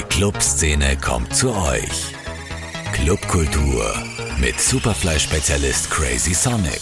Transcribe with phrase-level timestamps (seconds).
[0.00, 2.14] Die Clubszene kommt zu euch.
[2.94, 3.84] Clubkultur
[4.40, 6.80] mit Superfly-Spezialist Crazy Sonic.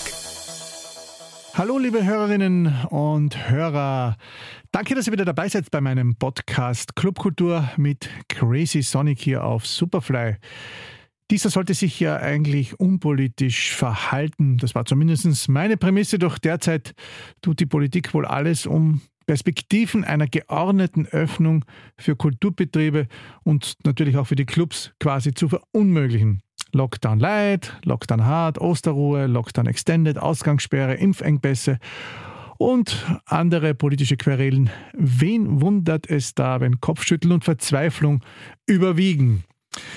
[1.53, 4.17] Hallo liebe Hörerinnen und Hörer.
[4.71, 9.67] Danke, dass ihr wieder dabei seid bei meinem Podcast Clubkultur mit Crazy Sonic hier auf
[9.67, 10.37] Superfly.
[11.33, 14.59] Dieser sollte sich ja eigentlich unpolitisch verhalten.
[14.59, 16.95] Das war zumindest meine Prämisse, doch derzeit
[17.43, 21.67] tut die Politik wohl alles, um Perspektiven einer geordneten Öffnung
[21.99, 23.09] für Kulturbetriebe
[23.45, 26.41] und natürlich auch für die Clubs quasi zu verunmöglichen.
[26.73, 31.79] Lockdown Light, Lockdown Hard, Osterruhe, Lockdown Extended, Ausgangssperre, Impfengpässe
[32.57, 34.71] und andere politische Querelen.
[34.95, 38.25] Wen wundert es da, wenn Kopfschütteln und Verzweiflung
[38.65, 39.45] überwiegen?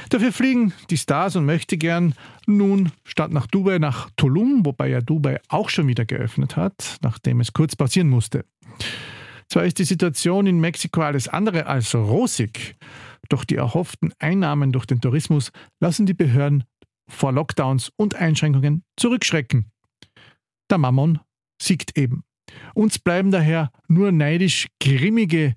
[0.10, 2.16] Dafür fliegen die Stars und möchte gern
[2.48, 7.40] nun statt nach Dubai nach Tulum, wobei ja Dubai auch schon wieder geöffnet hat, nachdem
[7.40, 8.44] es kurz passieren musste.
[9.52, 12.78] Zwar ist die Situation in Mexiko alles andere als rosig,
[13.28, 15.52] doch die erhofften Einnahmen durch den Tourismus
[15.82, 16.64] lassen die Behörden
[17.10, 19.70] vor Lockdowns und Einschränkungen zurückschrecken.
[20.70, 21.20] Der Mammon
[21.62, 22.24] siegt eben.
[22.76, 25.56] Uns bleiben daher nur neidisch grimmige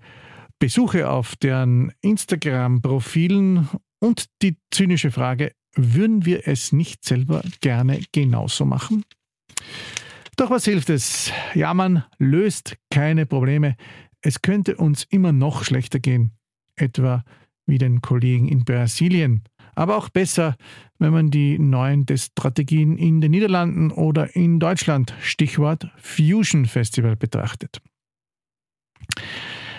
[0.59, 3.69] Besuche auf deren Instagram-Profilen
[4.01, 9.05] und die zynische Frage, würden wir es nicht selber gerne genauso machen?
[10.37, 11.33] Doch was hilft es?
[11.55, 13.77] Jammern löst keine Probleme.
[14.21, 16.33] Es könnte uns immer noch schlechter gehen,
[16.77, 17.25] etwa
[17.67, 19.45] wie den Kollegen in Brasilien.
[19.75, 20.57] Aber auch besser,
[20.99, 27.81] wenn man die neuen Strategien in den Niederlanden oder in Deutschland, Stichwort Fusion Festival, betrachtet.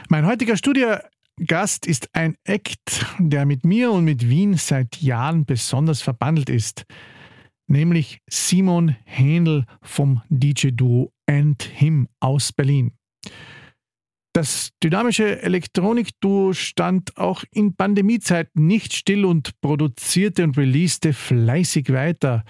[0.09, 6.01] Mein heutiger Studiogast ist ein Act, der mit mir und mit Wien seit Jahren besonders
[6.01, 6.85] verbandelt ist
[7.67, 12.91] nämlich Simon Händel vom DJ-Duo And Him aus Berlin.
[14.33, 22.43] Das dynamische Elektronikduo stand auch in Pandemiezeiten nicht still und produzierte und releaste fleißig weiter.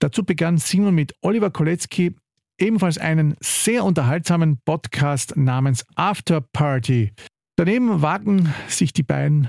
[0.00, 2.16] Dazu begann Simon mit Oliver Kolecki
[2.58, 7.12] ebenfalls einen sehr unterhaltsamen Podcast namens After Party.
[7.56, 9.48] Daneben wagen sich die beiden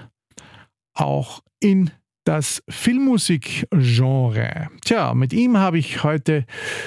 [0.94, 1.90] auch in
[2.24, 4.70] das Filmmusikgenre.
[4.84, 6.46] Tja, mit ihm habe ich heute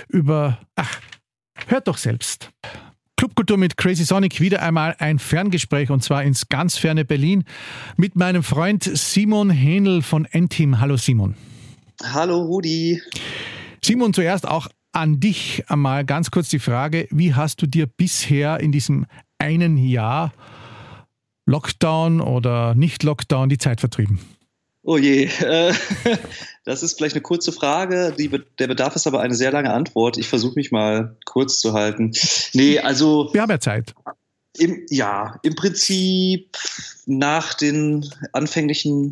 [0.08, 0.58] über.
[0.74, 1.00] Ach,
[1.66, 2.50] hört doch selbst.
[3.16, 7.44] Clubkultur mit Crazy Sonic wieder einmal ein Ferngespräch und zwar ins ganz ferne Berlin
[7.96, 10.80] mit meinem Freund Simon Hähnel von Entim.
[10.80, 11.34] Hallo Simon.
[12.02, 13.00] Hallo Rudi.
[13.82, 18.60] Simon, zuerst auch an dich einmal ganz kurz die Frage, wie hast du dir bisher
[18.60, 19.06] in diesem
[19.38, 20.32] einen Jahr
[21.46, 24.20] Lockdown oder nicht Lockdown die Zeit vertrieben?
[24.88, 25.28] Oh je,
[26.64, 28.14] das ist vielleicht eine kurze Frage.
[28.16, 28.30] Die,
[28.60, 30.16] der Bedarf ist aber eine sehr lange Antwort.
[30.16, 32.12] Ich versuche mich mal kurz zu halten.
[32.52, 33.28] Nee, also.
[33.32, 33.94] Wir haben ja Zeit.
[34.56, 36.56] Im, ja, im Prinzip
[37.04, 39.10] nach den anfänglichen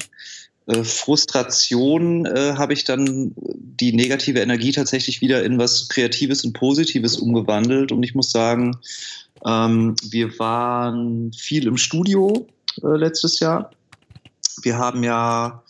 [0.66, 6.52] äh, Frustrationen äh, habe ich dann die negative Energie tatsächlich wieder in was Kreatives und
[6.52, 7.90] Positives umgewandelt.
[7.90, 8.76] Und ich muss sagen,
[9.44, 12.46] ähm, wir waren viel im Studio
[12.80, 13.72] äh, letztes Jahr
[14.62, 15.62] wir haben ja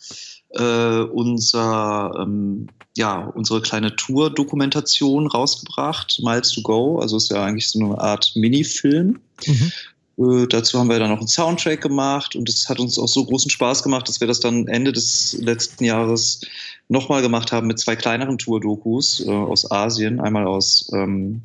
[0.49, 6.99] äh, unser, ähm, ja, unsere kleine Tour-Dokumentation rausgebracht, Miles to Go.
[6.99, 9.19] Also ist ja eigentlich so eine Art Mini-Film.
[9.45, 9.71] Mhm.
[10.17, 13.25] Äh, dazu haben wir dann noch einen Soundtrack gemacht und es hat uns auch so
[13.25, 16.41] großen Spaß gemacht, dass wir das dann Ende des letzten Jahres
[16.87, 21.43] nochmal gemacht haben mit zwei kleineren Tour-Dokus äh, aus Asien, einmal aus ähm,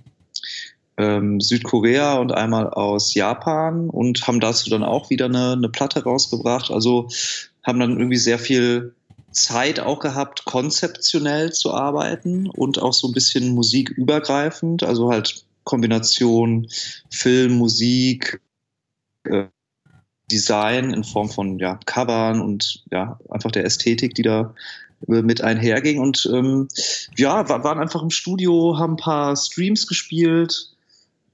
[1.00, 6.02] ähm, Südkorea und einmal aus Japan und haben dazu dann auch wieder eine, eine Platte
[6.04, 6.70] rausgebracht.
[6.70, 7.08] Also
[7.62, 8.94] haben dann irgendwie sehr viel
[9.32, 16.68] Zeit auch gehabt, konzeptionell zu arbeiten und auch so ein bisschen musikübergreifend, also halt Kombination
[17.10, 18.40] Film, Musik,
[19.24, 19.46] äh,
[20.30, 24.54] Design in Form von ja, Covern und ja, einfach der Ästhetik, die da
[25.08, 25.98] äh, mit einherging.
[25.98, 26.68] Und ähm,
[27.16, 30.70] ja, waren einfach im Studio, haben ein paar Streams gespielt,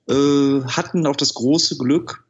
[0.08, 2.24] äh, hatten auch das große Glück,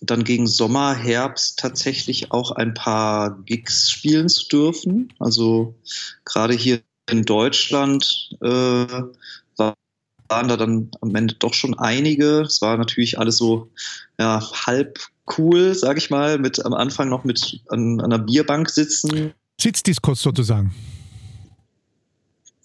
[0.00, 5.12] dann gegen Sommer, Herbst tatsächlich auch ein paar Gigs spielen zu dürfen.
[5.18, 5.74] Also
[6.24, 9.02] gerade hier in Deutschland äh,
[10.28, 12.42] waren da dann am Ende doch schon einige.
[12.42, 13.70] Es war natürlich alles so
[14.18, 14.98] ja, halb
[15.38, 19.32] cool, sag ich mal, mit am Anfang noch mit an, an einer Bierbank sitzen.
[19.60, 20.74] Sitzdiskos sozusagen.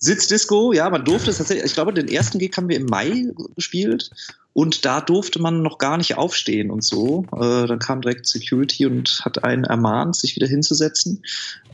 [0.03, 3.27] Sitzdisco, ja, man durfte es tatsächlich, ich glaube, den ersten Gig haben wir im Mai
[3.55, 4.09] gespielt
[4.53, 7.25] und da durfte man noch gar nicht aufstehen und so.
[7.33, 11.23] Äh, dann kam direkt Security und hat einen ermahnt, sich wieder hinzusetzen.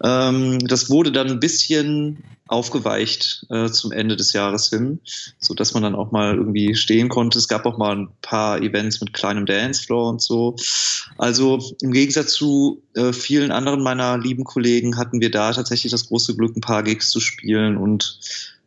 [0.03, 4.99] Ähm, das wurde dann ein bisschen aufgeweicht äh, zum Ende des Jahres hin,
[5.39, 7.37] so dass man dann auch mal irgendwie stehen konnte.
[7.37, 10.55] Es gab auch mal ein paar Events mit kleinem Dancefloor und so.
[11.17, 16.07] Also im Gegensatz zu äh, vielen anderen meiner lieben Kollegen hatten wir da tatsächlich das
[16.07, 18.19] große Glück, ein paar Gigs zu spielen und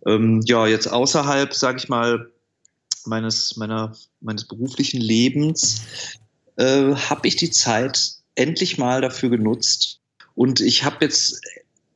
[0.07, 2.31] ähm, ja, jetzt außerhalb, sage ich mal,
[3.07, 5.83] meines meiner meines beruflichen Lebens
[6.57, 10.01] äh, habe ich die Zeit endlich mal dafür genutzt
[10.35, 11.41] und ich habe jetzt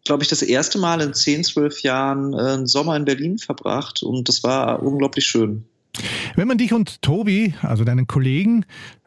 [0.04, 4.02] glaube ich, das erste Mal in 10, 12 Jahren äh, einen Sommer in Berlin verbracht
[4.02, 5.64] und das war unglaublich schön.
[6.36, 8.66] Wenn man dich und Tobi, also deinen Kollegen,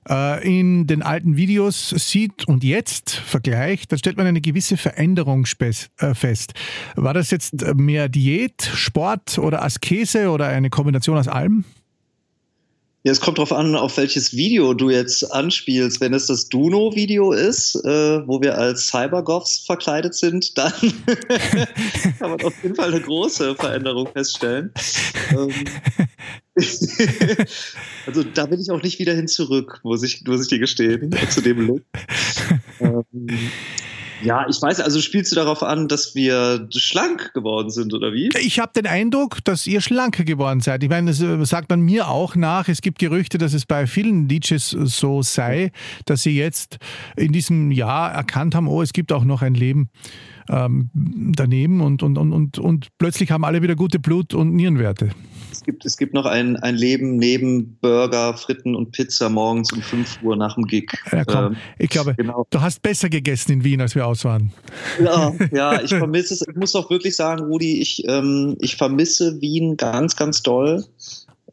[0.09, 5.45] äh, in den alten Videos sieht und jetzt vergleicht, dann stellt man eine gewisse Veränderung
[5.59, 6.53] äh, fest.
[6.95, 11.65] War das jetzt mehr Diät, Sport oder Askese oder eine Kombination aus allem?
[13.03, 16.01] Ja, es kommt darauf an, auf welches Video du jetzt anspielst.
[16.01, 20.73] Wenn es das Duno-Video ist, äh, wo wir als Cybergoths verkleidet sind, dann
[22.19, 24.73] kann man auf jeden Fall eine große Veränderung feststellen.
[25.31, 25.53] Ähm,
[28.07, 31.15] also da bin ich auch nicht wieder hin zurück, muss ich, muss ich dir gestehen,
[31.29, 31.83] zu dem Look.
[32.79, 33.03] Ähm,
[34.23, 38.29] ja, ich weiß, also spielst du darauf an, dass wir schlank geworden sind, oder wie?
[38.39, 40.83] Ich habe den Eindruck, dass ihr schlanker geworden seid.
[40.83, 42.67] Ich meine, das äh, sagt man mir auch nach.
[42.67, 45.71] Es gibt Gerüchte, dass es bei vielen DJs so sei,
[46.05, 46.77] dass sie jetzt
[47.15, 49.89] in diesem Jahr erkannt haben, oh, es gibt auch noch ein Leben
[50.49, 55.09] ähm, daneben und, und, und, und, und plötzlich haben alle wieder gute Blut- und Nierenwerte.
[55.51, 59.81] Es gibt, es gibt noch ein, ein Leben neben Burger, Fritten und Pizza morgens um
[59.81, 60.91] 5 Uhr nach dem Gig.
[61.11, 62.45] Ja, komm, ähm, ich glaube, genau.
[62.49, 64.51] du hast besser gegessen in Wien, als wir aus waren.
[65.03, 66.47] Ja, ja ich vermisse es.
[66.47, 70.83] Ich muss auch wirklich sagen, Rudi, ich, ähm, ich vermisse Wien ganz, ganz doll.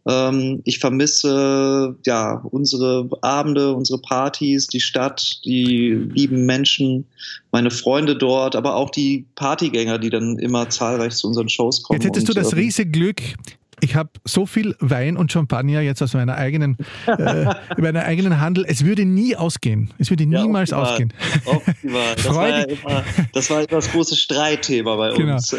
[0.07, 7.07] Ähm, ich vermisse ja unsere Abende, unsere Partys, die Stadt, die lieben Menschen,
[7.53, 12.01] meine Freunde dort, aber auch die Partygänger, die dann immer zahlreich zu unseren Shows kommen.
[12.01, 13.23] Jetzt hättest du das ähm, riesige Glück,
[13.85, 18.65] ich habe so viel Wein und Champagner jetzt aus meiner eigenen, äh, meiner eigenen Handel.
[18.67, 19.93] Es würde nie ausgehen.
[19.99, 21.13] Es würde niemals ja, ausgehen.
[21.45, 22.15] Optimal.
[22.17, 25.35] Das, war ja immer, das war immer das große Streitthema bei genau.
[25.35, 25.55] uns.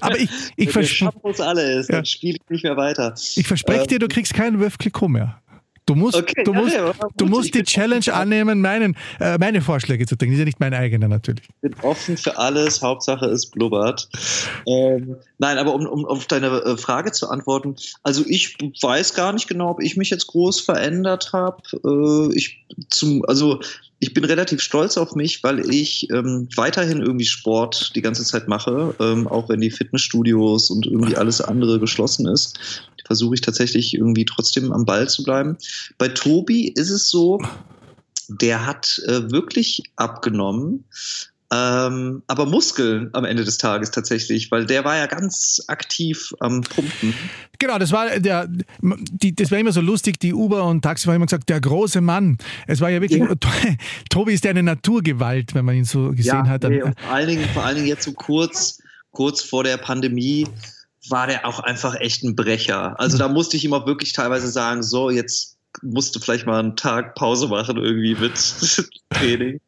[0.00, 1.44] Aber ich, ich verspreche.
[1.44, 1.96] alle ist, ja.
[1.96, 3.14] dann spiele ich nicht mehr weiter.
[3.36, 5.40] Ich verspreche ähm, dir, du kriegst keinen Wölf Clicquot mehr.
[5.84, 10.06] Du musst, okay, du musst, ja, du musst die Challenge annehmen, meinen, äh, meine Vorschläge
[10.06, 10.32] zu denken.
[10.32, 11.42] Die sind ja nicht meine eigenen natürlich.
[11.42, 12.80] Ich bin offen für alles.
[12.82, 14.08] Hauptsache es blubbert.
[14.66, 17.74] Ähm, nein, aber um, um auf deine äh, Frage zu antworten.
[18.04, 21.62] Also ich weiß gar nicht genau, ob ich mich jetzt groß verändert habe.
[21.84, 23.60] Äh, ich zum, also
[24.02, 28.48] ich bin relativ stolz auf mich, weil ich ähm, weiterhin irgendwie Sport die ganze Zeit
[28.48, 32.58] mache, ähm, auch wenn die Fitnessstudios und irgendwie alles andere geschlossen ist
[33.04, 35.58] versuche ich tatsächlich irgendwie trotzdem am Ball zu bleiben.
[35.98, 37.40] Bei Tobi ist es so,
[38.28, 40.84] der hat äh, wirklich abgenommen.
[41.52, 46.62] Ähm, aber Muskeln am Ende des Tages tatsächlich, weil der war ja ganz aktiv am
[46.62, 47.12] Pumpen.
[47.58, 48.48] Genau, das war der,
[48.80, 52.00] die, das war immer so lustig, die Uber und Taxi haben immer gesagt, der große
[52.00, 52.38] Mann.
[52.66, 53.34] Es war ja wirklich, ja.
[54.10, 56.62] Tobi ist ja eine Naturgewalt, wenn man ihn so gesehen ja, hat.
[56.62, 58.78] Nee, vor allen Dingen, vor allen Dingen jetzt so kurz,
[59.10, 60.46] kurz vor der Pandemie
[61.10, 62.98] war der auch einfach echt ein Brecher.
[62.98, 66.58] Also da musste ich ihm auch wirklich teilweise sagen, so jetzt musst du vielleicht mal
[66.58, 68.34] einen Tag Pause machen irgendwie mit
[69.10, 69.60] Training.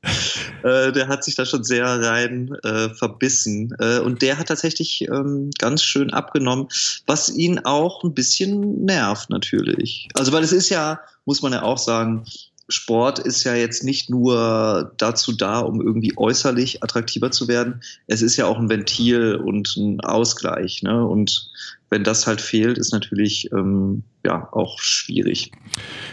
[0.63, 3.75] Äh, der hat sich da schon sehr rein äh, verbissen.
[3.79, 6.69] Äh, und der hat tatsächlich ähm, ganz schön abgenommen,
[7.07, 10.09] was ihn auch ein bisschen nervt natürlich.
[10.15, 12.25] Also weil es ist ja, muss man ja auch sagen,
[12.69, 17.81] Sport ist ja jetzt nicht nur dazu da, um irgendwie äußerlich attraktiver zu werden.
[18.07, 20.83] Es ist ja auch ein Ventil und ein Ausgleich.
[20.83, 21.07] Ne?
[21.07, 21.51] Und
[21.91, 25.53] wenn das halt fehlt, ist natürlich ähm, ja auch schwierig.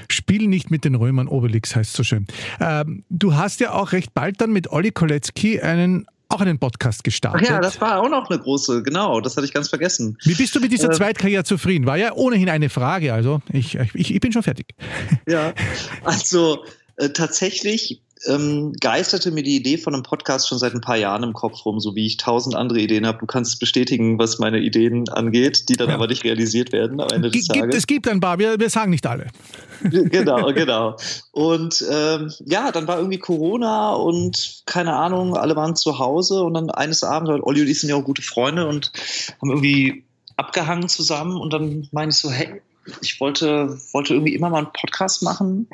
[0.10, 2.28] Spiel nicht mit den Römern, Obelix heißt so schön.
[2.60, 7.04] Ähm, du hast ja auch recht bald dann mit Olli Kolecki einen auch einen Podcast
[7.04, 7.42] gestartet.
[7.46, 10.18] Ach ja, das war auch noch eine große, genau, das hatte ich ganz vergessen.
[10.24, 11.86] Wie bist du mit dieser ähm, Zweitkarriere zufrieden?
[11.86, 14.68] War ja ohnehin eine Frage, also ich, ich, ich bin schon fertig.
[15.28, 15.54] Ja,
[16.04, 16.66] also
[16.98, 21.24] äh, tatsächlich ähm, geisterte mir die Idee von einem Podcast schon seit ein paar Jahren
[21.24, 23.20] im Kopf rum, so wie ich tausend andere Ideen habe.
[23.20, 25.96] Du kannst bestätigen, was meine Ideen angeht, die dann ja.
[25.96, 27.76] aber nicht realisiert werden am Ende des Tages.
[27.76, 29.28] Es gibt ein paar, wir, wir sagen nicht alle.
[29.82, 30.96] genau, genau.
[31.32, 36.54] Und ähm, ja, dann war irgendwie Corona und keine Ahnung, alle waren zu Hause und
[36.54, 38.92] dann eines Abends, weil Olli und ich sind ja auch gute Freunde und
[39.42, 40.04] haben irgendwie
[40.38, 42.62] abgehangen zusammen und dann meine ich so, hey,
[43.02, 45.68] ich wollte, wollte irgendwie immer mal einen Podcast machen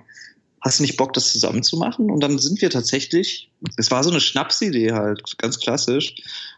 [0.67, 2.12] hast du nicht Bock, das zusammen zu machen?
[2.12, 6.15] Und dann sind wir tatsächlich, es war so eine Schnapsidee halt, ganz klassisch.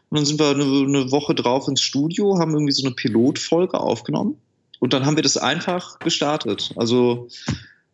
[0.10, 3.80] Und dann sind wir eine, eine Woche drauf ins Studio, haben irgendwie so eine Pilotfolge
[3.80, 4.36] aufgenommen.
[4.80, 6.74] Und dann haben wir das einfach gestartet.
[6.76, 7.28] Also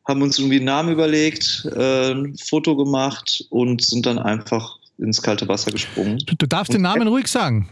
[0.07, 5.21] haben uns irgendwie einen Namen überlegt, äh, ein Foto gemacht und sind dann einfach ins
[5.21, 6.19] kalte Wasser gesprungen.
[6.25, 7.69] Du, du darfst und den Namen ruhig sagen.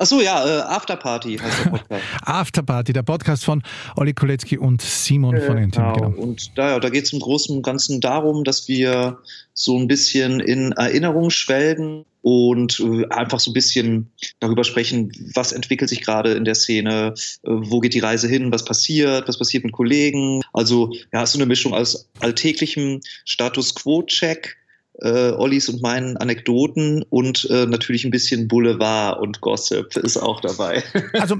[0.00, 2.04] Achso, ja, äh, Afterparty heißt der Podcast.
[2.22, 3.64] Afterparty, der Podcast von
[3.96, 5.82] Olli Kolecki und Simon von Entim.
[5.82, 6.10] Genau.
[6.10, 6.22] genau.
[6.22, 9.18] Und da, da geht es im Großen und Ganzen darum, dass wir
[9.54, 15.50] so ein bisschen in Erinnerung schwelgen und äh, einfach so ein bisschen darüber sprechen, was
[15.50, 19.38] entwickelt sich gerade in der Szene, äh, wo geht die Reise hin, was passiert, was
[19.38, 20.42] passiert mit Kollegen.
[20.52, 24.58] Also ja, so eine Mischung aus alltäglichem Status Quo-Check
[25.00, 30.40] äh, Ollis und meinen Anekdoten und äh, natürlich ein bisschen Boulevard und Gossip ist auch
[30.40, 30.82] dabei.
[31.12, 31.36] Also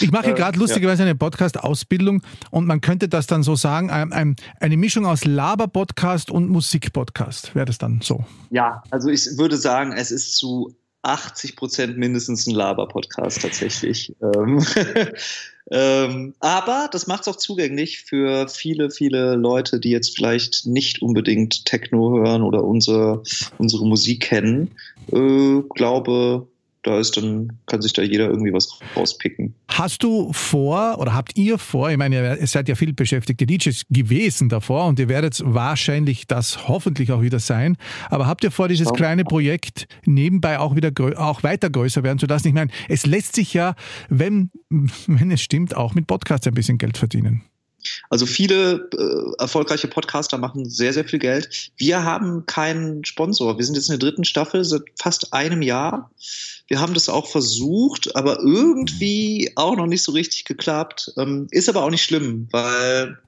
[0.00, 4.36] ich mache gerade lustigerweise eine Podcast-Ausbildung und man könnte das dann so sagen, ein, ein,
[4.60, 7.54] eine Mischung aus Laber-Podcast und Musik-Podcast.
[7.54, 8.24] Wäre das dann so?
[8.50, 14.14] Ja, also ich würde sagen, es ist zu 80 Prozent mindestens ein Laber-Podcast tatsächlich.
[14.22, 14.64] Ähm,
[15.70, 21.00] ähm, aber das macht es auch zugänglich für viele, viele Leute, die jetzt vielleicht nicht
[21.00, 23.22] unbedingt Techno hören oder unsere,
[23.58, 24.70] unsere Musik kennen.
[25.12, 26.46] Äh, glaube,
[26.82, 29.54] da ist dann, kann sich da jeder irgendwie was rauspicken.
[29.68, 33.84] Hast du vor oder habt ihr vor, ich meine, ihr seid ja viel beschäftigte DJs
[33.90, 37.76] gewesen davor und ihr werdet wahrscheinlich das hoffentlich auch wieder sein,
[38.08, 38.92] aber habt ihr vor, dieses ja.
[38.92, 42.48] kleine Projekt nebenbei auch wieder auch weiter größer werden zu lassen?
[42.48, 43.74] Ich meine, es lässt sich ja,
[44.08, 44.50] wenn,
[45.06, 47.42] wenn es stimmt, auch mit Podcasts ein bisschen Geld verdienen.
[48.08, 51.70] Also viele äh, erfolgreiche Podcaster machen sehr, sehr viel Geld.
[51.76, 53.58] Wir haben keinen Sponsor.
[53.58, 56.10] Wir sind jetzt in der dritten Staffel seit fast einem Jahr.
[56.66, 61.12] Wir haben das auch versucht, aber irgendwie auch noch nicht so richtig geklappt.
[61.16, 63.18] Ähm, ist aber auch nicht schlimm, weil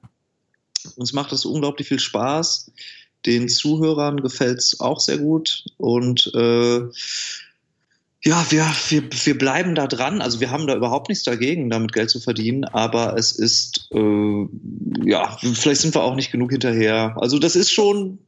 [0.95, 2.71] uns macht das unglaublich viel Spaß.
[3.25, 6.81] Den Zuhörern gefällt es auch sehr gut und äh,
[8.25, 10.21] ja, wir, wir, wir bleiben da dran.
[10.21, 14.47] Also wir haben da überhaupt nichts dagegen, damit Geld zu verdienen, aber es ist, äh,
[15.03, 17.15] ja, vielleicht sind wir auch nicht genug hinterher.
[17.19, 18.19] Also das ist schon,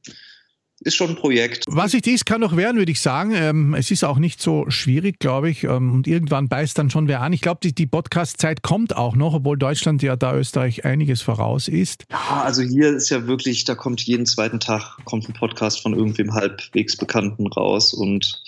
[0.86, 1.66] ist schon ein Projekt.
[1.68, 3.34] Was ich dies kann noch werden, würde ich sagen.
[3.34, 5.64] Ähm, es ist auch nicht so schwierig, glaube ich.
[5.64, 7.34] Ähm, und irgendwann beißt dann schon wer an.
[7.34, 11.68] Ich glaube, die, die Podcast-Zeit kommt auch noch, obwohl Deutschland ja da Österreich einiges voraus
[11.68, 12.06] ist.
[12.12, 15.96] Ja, also hier ist ja wirklich, da kommt jeden zweiten Tag kommt ein Podcast von
[15.96, 17.92] irgendwem halbwegs Bekannten raus.
[17.92, 18.44] Und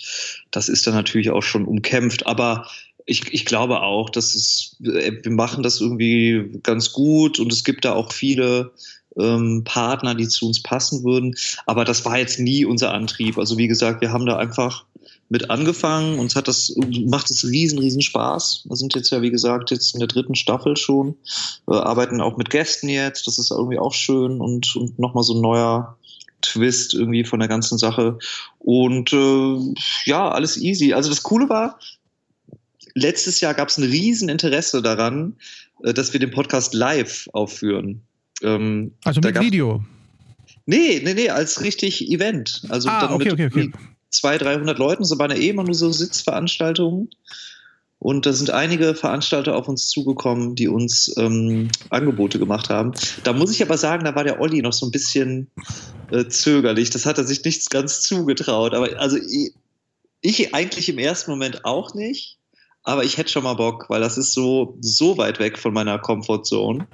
[0.52, 2.26] das ist dann natürlich auch schon umkämpft.
[2.28, 2.68] Aber
[3.04, 7.84] ich, ich glaube auch, dass es, wir machen das irgendwie ganz gut und es gibt
[7.84, 8.72] da auch viele
[9.18, 11.36] ähm, Partner, die zu uns passen würden.
[11.66, 13.38] Aber das war jetzt nie unser Antrieb.
[13.38, 14.84] Also wie gesagt, wir haben da einfach
[15.28, 16.18] mit angefangen.
[16.18, 16.74] Uns hat das,
[17.06, 18.64] macht es riesen, riesen Spaß.
[18.68, 21.16] Wir sind jetzt ja, wie gesagt, jetzt in der dritten Staffel schon.
[21.66, 23.26] Wir arbeiten auch mit Gästen jetzt.
[23.26, 25.96] Das ist irgendwie auch schön und, und nochmal so ein neuer
[26.40, 28.18] Twist irgendwie von der ganzen Sache.
[28.58, 30.92] Und äh, ja, alles easy.
[30.92, 31.78] Also das Coole war,
[32.94, 35.36] letztes Jahr gab es ein riesen Interesse daran,
[35.82, 38.02] äh, dass wir den Podcast live aufführen.
[38.42, 39.84] Ähm, also mit Video?
[40.66, 42.62] Nee, nee, nee, als richtig Event.
[42.68, 43.72] Also ah, dann okay, mit okay, okay.
[44.10, 45.04] 200, 300 Leuten.
[45.04, 47.08] So waren ja eh immer nur so Sitzveranstaltungen.
[48.00, 52.92] Und da sind einige Veranstalter auf uns zugekommen, die uns ähm, Angebote gemacht haben.
[53.24, 55.50] Da muss ich aber sagen, da war der Olli noch so ein bisschen
[56.12, 56.90] äh, zögerlich.
[56.90, 58.72] Das hat er sich nicht ganz zugetraut.
[58.74, 59.52] Aber also ich,
[60.20, 62.38] ich eigentlich im ersten Moment auch nicht.
[62.84, 65.98] Aber ich hätte schon mal Bock, weil das ist so, so weit weg von meiner
[65.98, 66.86] Comfortzone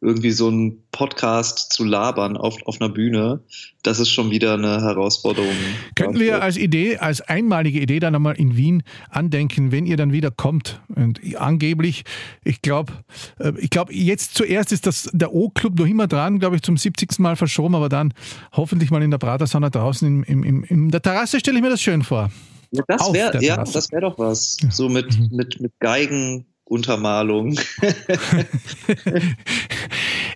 [0.00, 3.40] irgendwie so einen Podcast zu labern auf, auf einer Bühne,
[3.82, 5.54] das ist schon wieder eine Herausforderung.
[5.96, 10.12] Könnten wir als Idee, als einmalige Idee dann einmal in Wien andenken, wenn ihr dann
[10.12, 10.80] wieder kommt.
[10.94, 12.04] Und angeblich,
[12.44, 12.92] ich glaube,
[13.40, 16.76] äh, ich glaube, jetzt zuerst ist das der O-Club noch immer dran, glaube ich, zum
[16.76, 17.18] 70.
[17.18, 18.14] Mal verschoben, aber dann
[18.52, 21.70] hoffentlich mal in der Pratersauna draußen in, in, in, in der Terrasse stelle ich mir
[21.70, 22.30] das schön vor.
[22.70, 24.58] Ja, das wäre ja, das wäre doch was.
[24.70, 25.28] So mit, mhm.
[25.34, 27.58] mit, mit Geigen, Untermalung.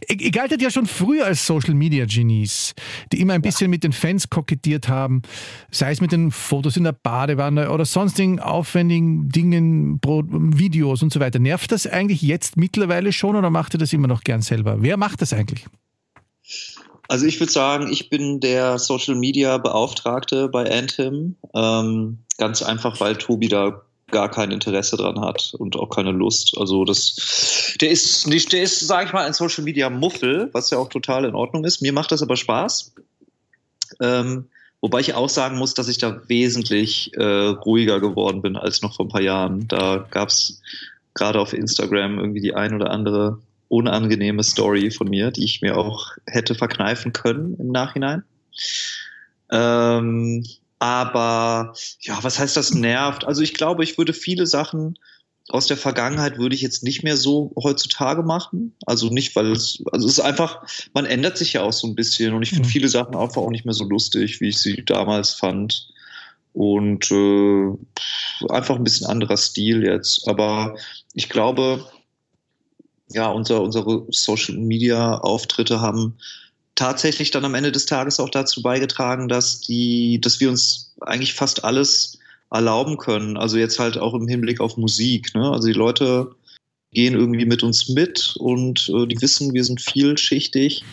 [0.09, 2.75] Ihr galtet ja schon früher als Social Media Genies,
[3.13, 5.23] die immer ein bisschen mit den Fans kokettiert haben,
[5.71, 11.21] sei es mit den Fotos in der Badewanne oder sonstigen aufwendigen Dingen, Videos und so
[11.21, 11.39] weiter.
[11.39, 14.77] Nervt das eigentlich jetzt mittlerweile schon oder macht ihr das immer noch gern selber?
[14.81, 15.67] Wer macht das eigentlich?
[17.09, 21.37] Also ich würde sagen, ich bin der Social Media Beauftragte bei Anthem.
[21.55, 23.83] Ähm, ganz einfach, weil Tobi da
[24.13, 26.57] gar kein Interesse dran hat und auch keine Lust.
[26.57, 30.71] Also das, der ist nicht, der ist, sage ich mal, ein Social Media Muffel, was
[30.71, 31.83] ja auch total in Ordnung ist.
[31.83, 32.95] Mir macht das aber Spaß.
[34.01, 34.47] Ähm,
[34.81, 38.95] wobei ich auch sagen muss, dass ich da wesentlich äh, ruhiger geworden bin als noch
[38.95, 39.67] vor ein paar Jahren.
[39.67, 40.61] Da gab es
[41.15, 43.39] gerade auf Instagram irgendwie die ein oder andere
[43.69, 48.23] unangenehme Story von mir, die ich mir auch hätte verkneifen können im Nachhinein.
[49.51, 50.45] Ähm,
[50.83, 53.25] aber ja, was heißt das nervt?
[53.25, 54.99] Also ich glaube, ich würde viele Sachen
[55.49, 58.75] aus der Vergangenheit würde ich jetzt nicht mehr so heutzutage machen.
[58.85, 60.61] Also nicht, weil es, also es ist einfach,
[60.93, 62.73] man ändert sich ja auch so ein bisschen und ich finde mhm.
[62.73, 65.89] viele Sachen einfach auch nicht mehr so lustig, wie ich sie damals fand.
[66.53, 67.71] Und äh,
[68.49, 70.27] einfach ein bisschen anderer Stil jetzt.
[70.27, 70.75] Aber
[71.15, 71.87] ich glaube,
[73.13, 76.19] ja, unser, unsere Social Media Auftritte haben
[76.75, 81.35] tatsächlich dann am Ende des Tages auch dazu beigetragen, dass die, dass wir uns eigentlich
[81.35, 82.19] fast alles
[82.51, 83.37] erlauben können.
[83.37, 85.35] Also jetzt halt auch im Hinblick auf Musik.
[85.35, 85.51] Ne?
[85.51, 86.35] Also die Leute
[86.93, 90.85] gehen irgendwie mit uns mit und äh, die wissen, wir sind vielschichtig.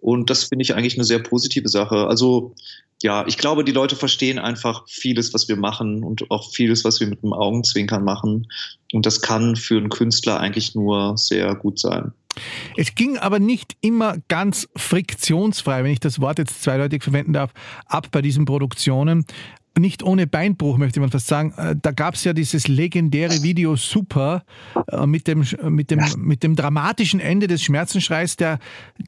[0.00, 2.06] Und das finde ich eigentlich eine sehr positive Sache.
[2.06, 2.54] Also
[3.02, 7.00] ja, ich glaube, die Leute verstehen einfach vieles, was wir machen und auch vieles, was
[7.00, 8.46] wir mit dem Augenzwinkern machen.
[8.92, 12.12] Und das kann für einen Künstler eigentlich nur sehr gut sein.
[12.76, 17.52] Es ging aber nicht immer ganz friktionsfrei, wenn ich das Wort jetzt zweideutig verwenden darf,
[17.86, 19.24] ab bei diesen Produktionen
[19.78, 21.54] nicht ohne Beinbruch, möchte man fast sagen.
[21.56, 24.44] Äh, da gab es ja dieses legendäre Video Super
[24.90, 28.36] äh, mit, dem, mit, dem, mit dem dramatischen Ende des Schmerzenschreis.
[28.36, 28.58] Der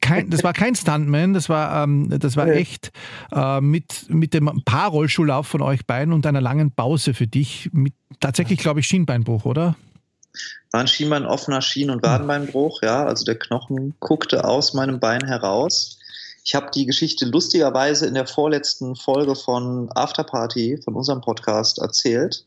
[0.01, 2.91] kein, das war kein Stuntman, das war, ähm, das war echt
[3.31, 7.69] äh, mit, mit dem Paarrollschuhlauf von euch beiden und einer langen Pause für dich.
[7.73, 9.75] Mit tatsächlich, glaube ich, Schienbeinbruch, oder?
[10.71, 13.05] War ein Schienbein offener Schien- und Wadenbeinbruch, ja.
[13.05, 15.99] Also der Knochen guckte aus meinem Bein heraus.
[16.43, 22.45] Ich habe die Geschichte lustigerweise in der vorletzten Folge von Afterparty, von unserem Podcast, erzählt.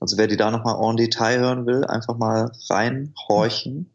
[0.00, 3.90] Also wer die da nochmal en Detail hören will, einfach mal reinhorchen.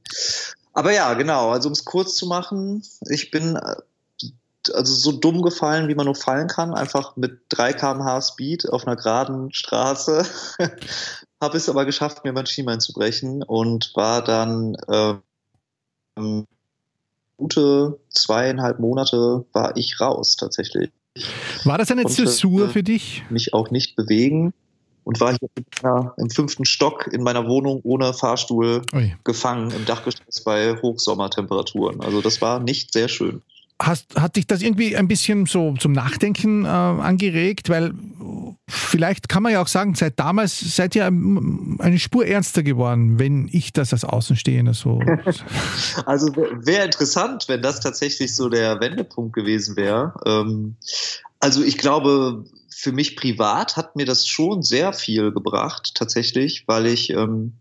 [0.74, 3.76] Aber ja, genau, also um es kurz zu machen, ich bin äh,
[4.74, 8.88] also so dumm gefallen, wie man nur fallen kann, einfach mit 3 kmh Speed auf
[8.88, 10.26] einer geraden Straße.
[11.42, 14.76] habe es aber geschafft, mir mein Schienbein zu brechen und war dann
[16.18, 16.48] ähm,
[17.38, 20.92] gute zweieinhalb Monate war ich raus tatsächlich.
[21.64, 23.24] War das eine Zäsur für dich?
[23.30, 24.54] Mich auch nicht bewegen
[25.04, 29.16] und war hier im fünften Stock in meiner Wohnung ohne Fahrstuhl Ui.
[29.24, 32.02] gefangen im Dachgeschoss bei Hochsommertemperaturen.
[32.02, 33.42] Also das war nicht sehr schön.
[33.86, 37.70] Hast, hat dich das irgendwie ein bisschen so zum Nachdenken äh, angeregt?
[37.70, 37.94] Weil
[38.68, 43.50] vielleicht kann man ja auch sagen, seit damals seid ihr eine Spur ernster geworden, wenn
[43.52, 45.00] ich das als Außenstehender so.
[46.06, 50.14] also wäre interessant, wenn das tatsächlich so der Wendepunkt gewesen wäre.
[50.26, 50.76] Ähm,
[51.40, 56.86] also ich glaube, für mich privat hat mir das schon sehr viel gebracht, tatsächlich, weil
[56.86, 57.54] ich ähm,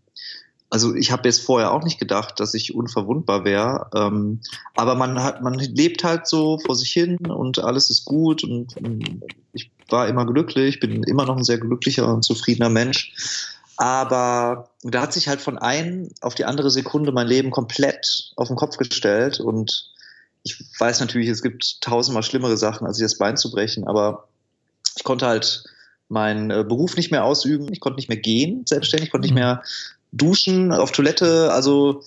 [0.73, 3.91] also ich habe jetzt vorher auch nicht gedacht, dass ich unverwundbar wäre.
[3.93, 4.39] Ähm,
[4.75, 8.75] aber man hat, man lebt halt so vor sich hin und alles ist gut und,
[8.77, 9.21] und
[9.53, 13.13] ich war immer glücklich, bin immer noch ein sehr glücklicher und zufriedener Mensch.
[13.77, 18.47] Aber da hat sich halt von ein auf die andere Sekunde mein Leben komplett auf
[18.47, 19.91] den Kopf gestellt und
[20.41, 24.27] ich weiß natürlich, es gibt tausendmal schlimmere Sachen, als sich das Bein zu brechen, aber
[24.97, 25.65] ich konnte halt
[26.09, 29.35] meinen äh, Beruf nicht mehr ausüben, ich konnte nicht mehr gehen selbstständig, ich konnte nicht
[29.35, 29.39] mhm.
[29.39, 29.63] mehr
[30.13, 32.01] duschen, auf Toilette, also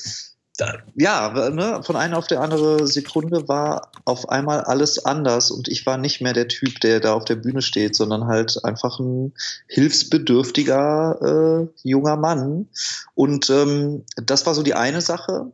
[0.94, 5.84] ja, ne, von einer auf die andere Sekunde war auf einmal alles anders und ich
[5.84, 9.34] war nicht mehr der Typ, der da auf der Bühne steht, sondern halt einfach ein
[9.68, 11.20] hilfsbedürftiger
[11.62, 12.68] äh, junger Mann.
[13.14, 15.52] Und ähm, das war so die eine Sache,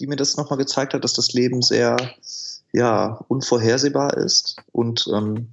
[0.00, 1.96] die mir das nochmal gezeigt hat, dass das Leben sehr
[2.72, 4.56] ja, unvorhersehbar ist.
[4.72, 5.48] Und ähm,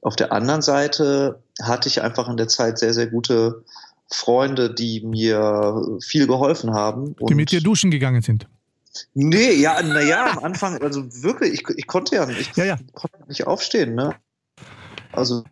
[0.00, 3.62] auf der anderen Seite hatte ich einfach in der Zeit sehr, sehr gute
[4.14, 7.16] Freunde, die mir viel geholfen haben.
[7.28, 8.46] die mit dir duschen gegangen sind.
[9.14, 12.78] Nee, ja, naja, am Anfang, also wirklich, ich, ich konnte ja nicht, ja, ja.
[12.92, 14.14] konnte nicht aufstehen, ne?
[15.12, 15.44] Also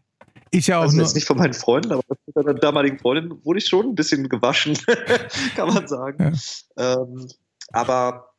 [0.51, 3.45] ist ja auch also nur jetzt nicht von meinen Freunden, aber mit meiner damaligen Freundin
[3.45, 4.77] wurde ich schon ein bisschen gewaschen,
[5.57, 6.39] kann man sagen.
[6.77, 7.03] Ja.
[7.03, 7.29] Ähm,
[7.73, 8.33] aber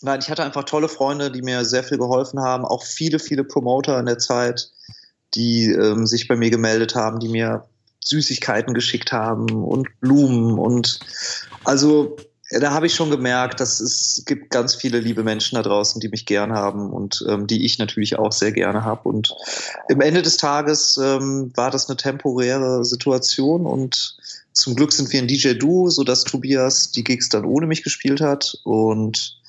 [0.00, 3.42] nein, ich hatte einfach tolle Freunde, die mir sehr viel geholfen haben, auch viele, viele
[3.42, 4.70] Promoter in der Zeit,
[5.34, 7.68] die ähm, sich bei mir gemeldet haben, die mir
[8.06, 11.00] Süßigkeiten geschickt haben und Blumen und
[11.64, 12.16] also
[12.60, 16.08] da habe ich schon gemerkt, dass es gibt ganz viele liebe Menschen da draußen, die
[16.08, 19.08] mich gern haben und ähm, die ich natürlich auch sehr gerne habe.
[19.08, 19.34] Und
[19.88, 24.16] im Ende des Tages ähm, war das eine temporäre Situation und
[24.52, 28.56] zum Glück sind wir ein DJ-Duo, sodass Tobias die Gigs dann ohne mich gespielt hat
[28.62, 29.40] und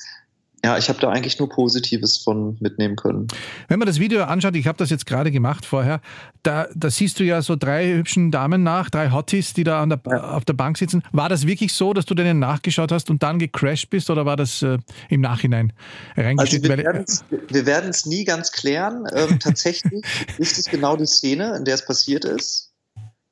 [0.68, 3.28] ja, ich habe da eigentlich nur Positives von mitnehmen können.
[3.70, 6.02] Wenn man das Video anschaut, ich habe das jetzt gerade gemacht vorher,
[6.44, 10.02] da, da siehst du ja so drei hübschen Damen nach, drei Hotties, die da der,
[10.06, 10.32] ja.
[10.32, 11.04] auf der Bank sitzen.
[11.14, 14.36] War das wirklich so, dass du denen nachgeschaut hast und dann gecrashed bist oder war
[14.36, 14.78] das äh,
[15.08, 15.72] im Nachhinein
[16.18, 16.86] reingeschnitten?
[16.86, 19.06] Also wir werden es nie ganz klären.
[19.16, 20.04] Ähm, tatsächlich
[20.38, 22.67] ist es genau die Szene, in der es passiert ist.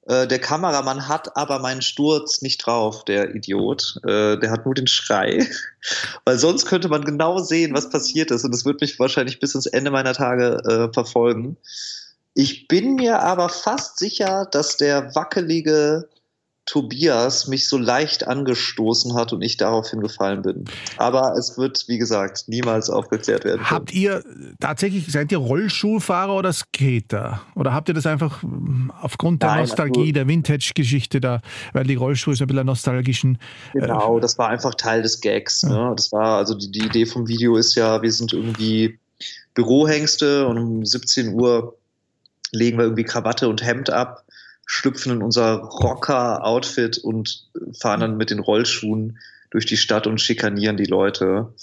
[0.05, 3.99] Äh, der Kameramann hat aber meinen Sturz nicht drauf, der Idiot.
[4.03, 5.45] Äh, der hat nur den Schrei.
[6.25, 8.43] Weil sonst könnte man genau sehen, was passiert ist.
[8.45, 11.57] Und das wird mich wahrscheinlich bis ins Ende meiner Tage äh, verfolgen.
[12.33, 16.09] Ich bin mir aber fast sicher, dass der wackelige
[16.65, 20.65] Tobias mich so leicht angestoßen hat und ich daraufhin gefallen bin.
[20.97, 23.69] Aber es wird, wie gesagt, niemals aufgeklärt werden.
[23.69, 24.23] Habt ihr
[24.59, 27.41] tatsächlich, seid ihr Rollschuhfahrer oder Skater?
[27.53, 31.41] Oder habt ihr das einfach hm, aufgrund der Nein, Nostalgie, also, der Vintage-Geschichte da,
[31.73, 33.37] weil die Rollschuhe so ein bisschen nostalgischen.
[33.75, 35.61] Äh, genau, äh, das war einfach Teil des Gags.
[35.61, 35.93] Ne?
[35.95, 38.97] Das war, also die, die Idee vom Video ist ja, wir sind irgendwie
[39.53, 41.77] Bürohengste und um 17 Uhr
[42.51, 44.24] legen wir irgendwie Krawatte und Hemd ab
[44.65, 47.47] schlüpfen in unser Rocker-Outfit und
[47.79, 49.19] fahren dann mit den Rollschuhen
[49.51, 51.53] durch die Stadt und schikanieren die Leute.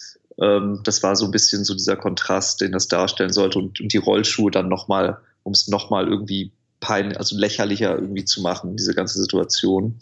[0.40, 3.92] Ähm, das war so ein bisschen so dieser Kontrast, den das darstellen sollte und, und
[3.92, 8.94] die Rollschuhe dann nochmal, um es nochmal irgendwie pein, also lächerlicher irgendwie zu machen, diese
[8.94, 9.98] ganze Situation.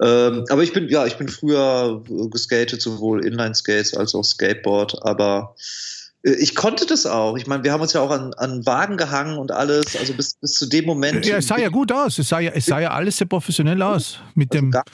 [0.00, 5.54] Ähm, aber ich bin, ja, ich bin früher geskatet, sowohl Inline-Skates als auch Skateboard, aber
[5.56, 7.36] äh, ich konnte das auch.
[7.36, 10.34] Ich meine, wir haben uns ja auch an, an Wagen gehangen und alles, also bis,
[10.34, 11.24] bis zu dem Moment.
[11.24, 12.18] Ja, es sah ja gut aus.
[12.18, 14.20] Es sah ja, es sah ja alles sehr professionell aus.
[14.34, 14.84] Mit also dem gar,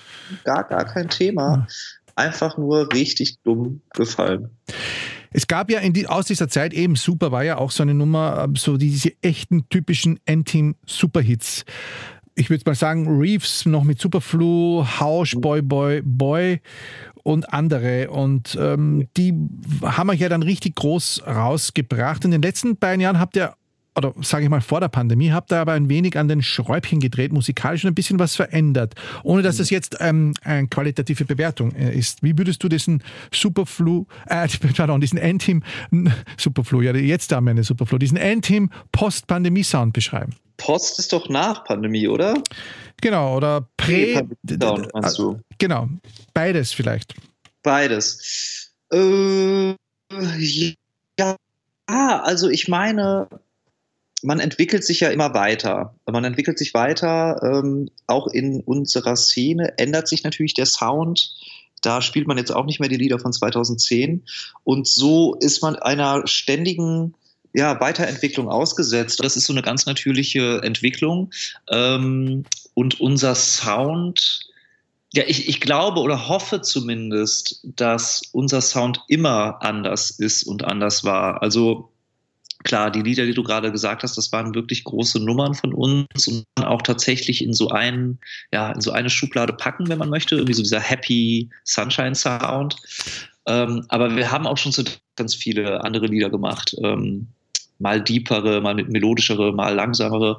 [0.45, 1.67] gar, gar kein Thema.
[2.15, 4.51] Einfach nur richtig dumm gefallen.
[5.33, 8.45] Es gab ja die, aus dieser Zeit eben Super war ja auch so eine Nummer,
[8.45, 11.65] ähm, so diese echten typischen N-Team-Superhits.
[12.39, 16.61] Ich würde mal sagen, Reeves noch mit Superflu, Hausch, Boy, Boy, Boy
[17.23, 18.11] und andere.
[18.11, 19.33] Und ähm, die
[19.83, 22.27] haben euch ja dann richtig groß rausgebracht.
[22.27, 23.55] In den letzten beiden Jahren habt ihr
[23.97, 27.01] oder sage ich mal vor der Pandemie, habt ihr aber ein wenig an den Schräubchen
[27.01, 31.75] gedreht, musikalisch und ein bisschen was verändert, ohne dass das jetzt ähm, eine qualitative Bewertung
[31.75, 32.23] äh, ist.
[32.23, 35.63] Wie würdest du diesen Superflu, äh, pardon, diesen Endteam,
[36.37, 40.35] Superflu, ja, jetzt haben wir eine Superflu, diesen Endteam Post-Pandemie-Sound beschreiben?
[40.59, 42.35] Post ist doch nach Pandemie, oder?
[43.01, 44.23] Genau, oder Prä.
[44.43, 45.39] Down, meinst du?
[45.59, 45.89] Genau,
[46.33, 47.15] beides vielleicht.
[47.63, 48.73] Beides.
[48.93, 49.75] Äh,
[51.19, 51.37] ja,
[51.89, 53.29] also ich meine,
[54.23, 55.95] man entwickelt sich ja immer weiter.
[56.07, 61.35] Man entwickelt sich weiter, ähm, auch in unserer Szene ändert sich natürlich der Sound.
[61.83, 64.25] Da spielt man jetzt auch nicht mehr die Lieder von 2010.
[64.65, 67.15] Und so ist man einer ständigen
[67.53, 69.23] ja, Weiterentwicklung ausgesetzt.
[69.23, 71.31] Das ist so eine ganz natürliche Entwicklung.
[71.71, 74.41] Ähm, und unser Sound,
[75.13, 81.05] ja, ich, ich glaube oder hoffe zumindest, dass unser Sound immer anders ist und anders
[81.05, 81.43] war.
[81.43, 81.91] Also
[82.67, 86.27] klar, die Lieder, die du gerade gesagt hast, das waren wirklich große Nummern von uns
[86.27, 88.19] und auch tatsächlich in so einen,
[88.53, 92.77] ja, in so eine Schublade packen, wenn man möchte, irgendwie so dieser Happy Sunshine Sound.
[93.47, 94.83] Ähm, aber wir haben auch schon so
[95.15, 96.77] ganz viele andere Lieder gemacht.
[96.83, 97.29] Ähm,
[97.79, 100.37] mal deepere, mal melodischere, mal langsamere.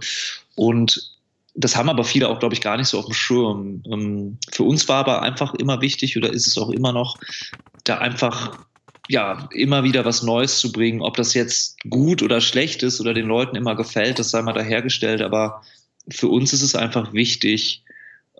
[0.55, 1.17] Und
[1.55, 3.83] das haben aber viele auch, glaube ich, gar nicht so auf dem Schirm.
[3.89, 7.17] Ähm, für uns war aber einfach immer wichtig oder ist es auch immer noch,
[7.85, 8.59] da einfach
[9.07, 11.01] ja immer wieder was Neues zu bringen.
[11.01, 14.53] Ob das jetzt gut oder schlecht ist oder den Leuten immer gefällt, das sei mal
[14.53, 15.21] dahergestellt.
[15.21, 15.61] Aber
[16.09, 17.83] für uns ist es einfach wichtig,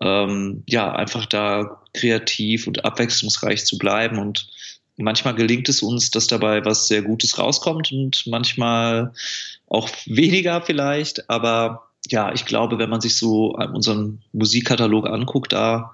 [0.00, 4.48] ähm, ja, einfach da kreativ und abwechslungsreich zu bleiben und
[4.96, 9.12] manchmal gelingt es uns, dass dabei was sehr Gutes rauskommt und manchmal
[9.66, 11.30] auch weniger vielleicht.
[11.30, 15.92] Aber ja, ich glaube, wenn man sich so unseren Musikkatalog anguckt, da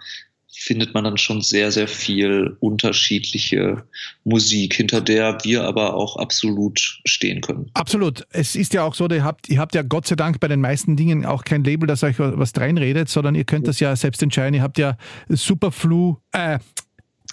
[0.56, 3.84] findet man dann schon sehr, sehr viel unterschiedliche
[4.24, 7.70] Musik, hinter der wir aber auch absolut stehen können.
[7.74, 8.26] Absolut.
[8.30, 10.60] Es ist ja auch so, ihr habt, ihr habt ja Gott sei Dank bei den
[10.60, 14.22] meisten Dingen auch kein Label, das euch was reinredet, sondern ihr könnt das ja selbst
[14.22, 14.54] entscheiden.
[14.54, 14.96] Ihr habt ja
[15.28, 16.58] Superflu, äh,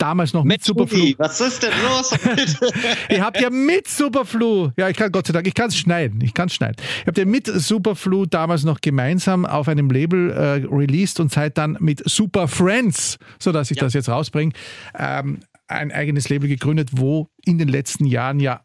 [0.02, 1.14] damals noch mit, Superflu.
[1.18, 2.12] Was ist denn los?
[3.10, 6.22] ihr habt ja mit Superflu, ja, ich kann Gott sei Dank, ich kann es schneiden,
[6.22, 6.78] ich kann es schneiden.
[7.02, 11.58] Ihr habt ja mit Superflu damals noch gemeinsam auf einem Label äh, released und seid
[11.58, 13.84] dann mit Super Friends, so dass ich ja.
[13.84, 14.54] das jetzt rausbringe,
[14.98, 18.62] ähm, ein eigenes Label gegründet, wo in den letzten Jahren ja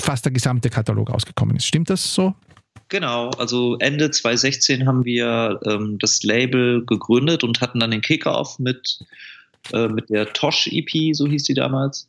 [0.00, 1.66] fast der gesamte Katalog ausgekommen ist.
[1.66, 2.34] Stimmt das so?
[2.88, 8.58] Genau, also Ende 2016 haben wir ähm, das Label gegründet und hatten dann den Kickoff
[8.58, 8.98] mit
[9.72, 12.08] äh, mit der Tosh EP, so hieß die damals.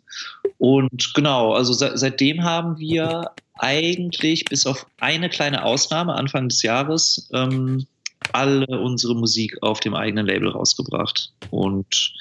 [0.58, 6.64] Und genau, also se seitdem haben wir eigentlich bis auf eine kleine Ausnahme Anfang des
[6.64, 7.86] Jahres ähm,
[8.32, 11.32] alle unsere Musik auf dem eigenen Label rausgebracht.
[11.50, 12.14] Und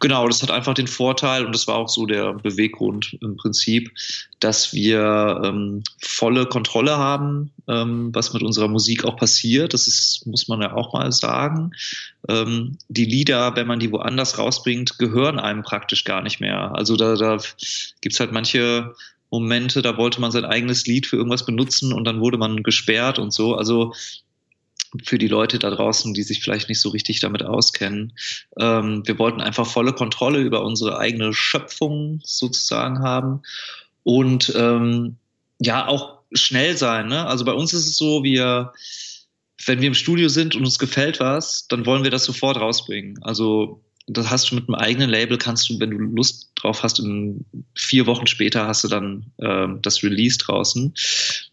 [0.00, 3.90] genau, das hat einfach den Vorteil, und das war auch so der Beweggrund im Prinzip,
[4.40, 9.74] dass wir ähm, volle Kontrolle haben, ähm, was mit unserer Musik auch passiert.
[9.74, 11.72] Das ist, muss man ja auch mal sagen.
[12.28, 16.74] Ähm, die Lieder, wenn man die woanders rausbringt, gehören einem praktisch gar nicht mehr.
[16.74, 17.38] Also da, da
[18.00, 18.94] gibt halt manche
[19.30, 23.18] Momente, da wollte man sein eigenes Lied für irgendwas benutzen und dann wurde man gesperrt
[23.18, 23.54] und so.
[23.54, 23.92] Also
[25.04, 28.14] für die Leute da draußen, die sich vielleicht nicht so richtig damit auskennen.
[28.58, 33.42] Ähm, wir wollten einfach volle Kontrolle über unsere eigene Schöpfung sozusagen haben
[34.02, 35.16] und ähm,
[35.60, 37.08] ja auch schnell sein.
[37.08, 37.26] Ne?
[37.26, 38.72] Also bei uns ist es so, wir
[39.66, 43.22] wenn wir im Studio sind und uns gefällt was, dann wollen wir das sofort rausbringen.
[43.22, 46.98] Also das hast du mit einem eigenen Label, kannst du, wenn du Lust drauf hast,
[46.98, 50.94] in vier Wochen später hast du dann äh, das Release draußen.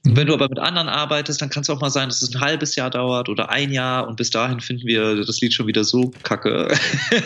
[0.06, 0.15] Mhm.
[0.15, 2.41] Wenn du aber mit anderen arbeitest, dann kann es auch mal sein, dass es ein
[2.41, 5.84] halbes Jahr dauert oder ein Jahr und bis dahin finden wir das Lied schon wieder
[5.84, 6.74] so kacke.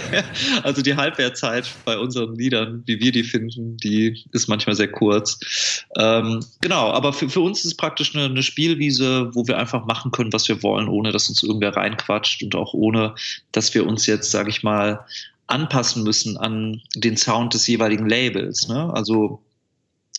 [0.63, 5.85] also die Halbwertzeit bei unseren Liedern, wie wir die finden, die ist manchmal sehr kurz.
[5.97, 9.85] Ähm, genau, aber für, für uns ist es praktisch eine, eine Spielwiese, wo wir einfach
[9.85, 13.15] machen können, was wir wollen, ohne dass uns irgendwer reinquatscht und auch ohne,
[13.51, 15.05] dass wir uns jetzt, sage ich mal,
[15.47, 18.67] anpassen müssen an den Sound des jeweiligen Labels.
[18.67, 18.93] Ne?
[18.93, 19.41] Also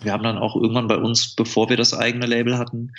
[0.02, 2.92] wir haben dann auch irgendwann bei uns, bevor wir das eigene Label hatten,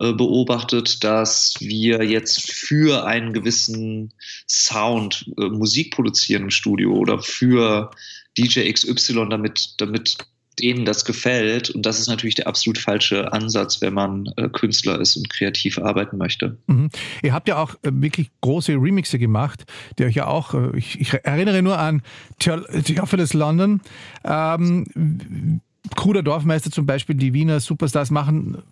[0.00, 4.12] äh, beobachtet, dass wir jetzt für einen gewissen
[4.46, 7.90] Sound äh, Musik produzieren im Studio oder für
[8.36, 10.18] DJ XY, damit, damit
[10.60, 11.70] denen das gefällt.
[11.70, 15.78] Und das ist natürlich der absolut falsche Ansatz, wenn man äh, Künstler ist und kreativ
[15.78, 16.56] arbeiten möchte.
[16.68, 16.90] Mhm.
[17.22, 19.64] Ihr habt ja auch wirklich große Remixe gemacht,
[19.98, 22.02] die euch ja auch, ich, ich, erinnere nur an
[22.38, 23.80] Theophilus London,
[24.24, 25.60] ähm,
[25.96, 28.62] Kruder Dorfmeister zum Beispiel, die Wiener Superstars machen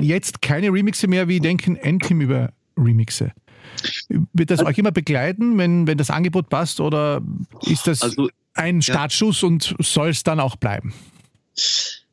[0.00, 1.28] jetzt keine Remixe mehr.
[1.28, 3.32] Wie denken Entim über Remixe?
[4.08, 7.22] Wird das also, euch immer begleiten, wenn, wenn das Angebot passt, oder
[7.66, 9.48] ist das also, ein Startschuss ja.
[9.48, 10.92] und soll es dann auch bleiben?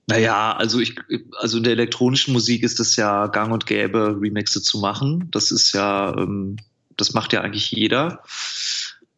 [0.08, 0.95] Naja, also ich,
[1.39, 5.28] also in der elektronischen Musik ist es ja gang und gäbe, Remixe zu machen.
[5.32, 6.58] Das ist ja, ähm,
[6.95, 8.23] das macht ja eigentlich jeder.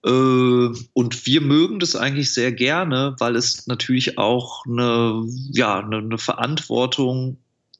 [0.05, 5.97] Äh, und wir mögen das eigentlich sehr gerne, weil es natürlich auch eine, ja, eine,
[5.97, 7.37] eine Verantwortung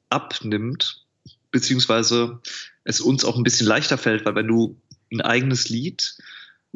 [0.10, 1.06] abnimmt,
[1.52, 2.40] beziehungsweise
[2.84, 4.76] es uns auch ein bisschen leichter fällt, weil wenn du
[5.12, 6.18] ein eigenes Lied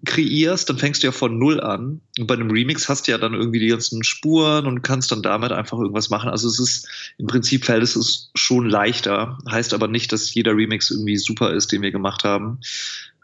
[0.05, 2.01] kreierst, dann fängst du ja von Null an.
[2.17, 5.21] Und bei einem Remix hast du ja dann irgendwie die ganzen Spuren und kannst dann
[5.21, 6.29] damit einfach irgendwas machen.
[6.29, 9.37] Also es ist im Prinzip fällt es schon leichter.
[9.49, 12.59] Heißt aber nicht, dass jeder Remix irgendwie super ist, den wir gemacht haben.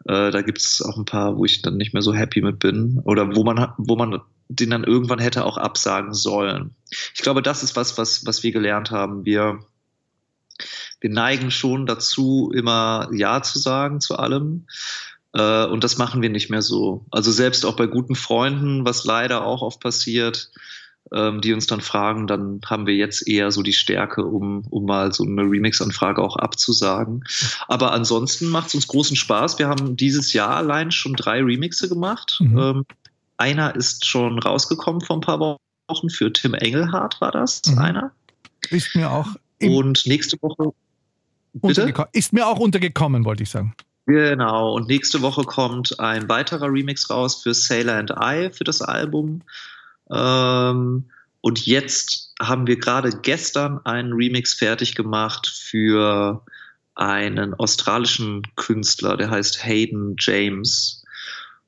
[0.05, 2.59] Äh, da gibt es auch ein paar, wo ich dann nicht mehr so happy mit
[2.59, 3.01] bin.
[3.03, 6.75] Oder wo man, wo man den dann irgendwann hätte auch absagen sollen.
[7.13, 9.25] Ich glaube, das ist was, was, was wir gelernt haben.
[9.25, 9.59] Wir,
[11.01, 14.65] wir neigen schon dazu, immer Ja zu sagen zu allem.
[15.33, 17.05] Äh, und das machen wir nicht mehr so.
[17.11, 20.51] Also selbst auch bei guten Freunden, was leider auch oft passiert,
[21.11, 24.85] ähm, die uns dann fragen, dann haben wir jetzt eher so die Stärke, um, um
[24.85, 27.23] mal so eine Remix-Anfrage auch abzusagen.
[27.67, 29.59] Aber ansonsten macht es uns großen Spaß.
[29.59, 32.37] Wir haben dieses Jahr allein schon drei Remixe gemacht.
[32.39, 32.57] Mhm.
[32.57, 32.85] Ähm,
[33.37, 36.09] einer ist schon rausgekommen vor ein paar Wochen.
[36.09, 37.79] Für Tim Engelhardt war das mhm.
[37.79, 38.11] einer.
[38.69, 39.27] Ist mir auch.
[39.61, 40.73] Und nächste Woche.
[42.13, 43.73] Ist mir auch untergekommen, wollte ich sagen.
[44.09, 48.81] Genau, und nächste Woche kommt ein weiterer Remix raus für Sailor and I für das
[48.81, 49.43] Album.
[50.11, 51.05] Ähm,
[51.41, 56.43] und jetzt haben wir gerade gestern einen Remix fertig gemacht für
[56.95, 61.03] einen australischen Künstler, der heißt Hayden James.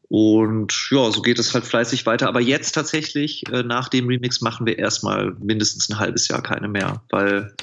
[0.10, 2.28] Und ja, so geht es halt fleißig weiter.
[2.28, 6.70] Aber jetzt tatsächlich, äh, nach dem Remix, machen wir erstmal mindestens ein halbes Jahr keine
[6.70, 7.54] mehr, weil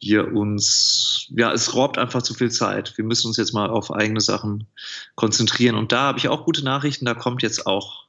[0.00, 2.96] wir uns, ja, es raubt einfach zu viel Zeit.
[2.96, 4.66] Wir müssen uns jetzt mal auf eigene Sachen
[5.14, 5.76] konzentrieren.
[5.76, 7.06] Und da habe ich auch gute Nachrichten.
[7.06, 8.06] Da kommt jetzt auch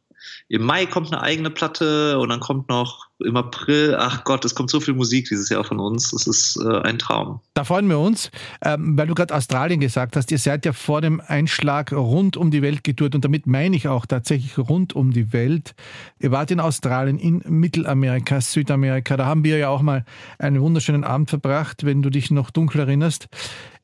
[0.50, 4.54] im Mai kommt eine eigene Platte und dann kommt noch im April, ach Gott, es
[4.54, 6.12] kommt so viel Musik dieses Jahr von uns.
[6.12, 7.40] Das ist äh, ein Traum.
[7.56, 8.30] Da freuen wir uns,
[8.64, 10.32] ähm, weil du gerade Australien gesagt hast.
[10.32, 13.88] Ihr seid ja vor dem Einschlag rund um die Welt getourt und damit meine ich
[13.88, 15.74] auch tatsächlich rund um die Welt.
[16.20, 19.18] Ihr wart in Australien, in Mittelamerika, Südamerika.
[19.18, 20.06] Da haben wir ja auch mal
[20.38, 23.30] einen wunderschönen Abend verbracht, wenn du dich noch dunkel erinnerst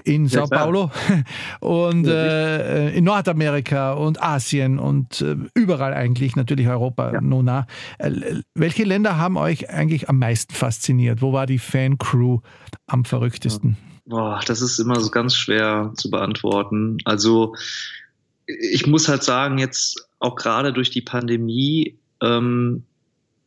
[0.03, 0.91] in Sao Paulo
[1.59, 7.21] und äh, in Nordamerika und Asien und äh, überall eigentlich, natürlich Europa, ja.
[7.21, 7.67] Nona.
[7.97, 11.21] Äh, welche Länder haben euch eigentlich am meisten fasziniert?
[11.21, 12.39] Wo war die Fan-Crew
[12.85, 13.77] am verrücktesten?
[14.05, 16.97] Boah, das ist immer so ganz schwer zu beantworten.
[17.05, 17.55] Also
[18.45, 22.83] ich muss halt sagen, jetzt auch gerade durch die Pandemie ähm,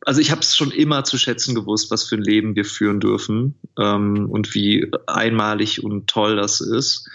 [0.07, 3.01] also ich habe es schon immer zu schätzen gewusst, was für ein Leben wir führen
[3.01, 7.09] dürfen ähm, und wie einmalig und toll das ist.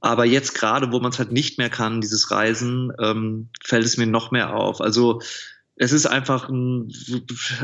[0.00, 3.96] Aber jetzt gerade, wo man es halt nicht mehr kann, dieses Reisen, ähm, fällt es
[3.96, 4.82] mir noch mehr auf.
[4.82, 5.22] Also
[5.80, 6.92] es ist einfach ein,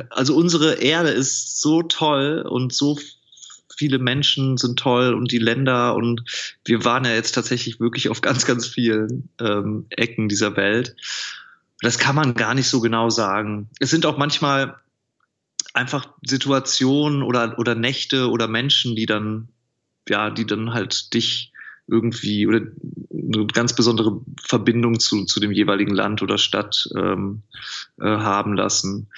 [0.09, 2.99] also unsere Erde ist so toll und so
[3.77, 6.23] viele Menschen sind toll und die Länder und
[6.65, 10.97] wir waren ja jetzt tatsächlich wirklich auf ganz, ganz vielen ähm, Ecken dieser Welt.
[11.83, 13.69] Das kann man gar nicht so genau sagen.
[13.81, 14.77] Es sind auch manchmal
[15.75, 19.49] einfach Situationen oder, oder Nächte oder Menschen, die dann,
[20.09, 21.53] ja, die dann halt dich
[21.89, 22.61] irgendwie oder
[23.11, 27.43] eine ganz besondere Verbindung zu, zu dem jeweiligen Land oder Stadt ähm,
[28.01, 29.09] äh, haben lassen.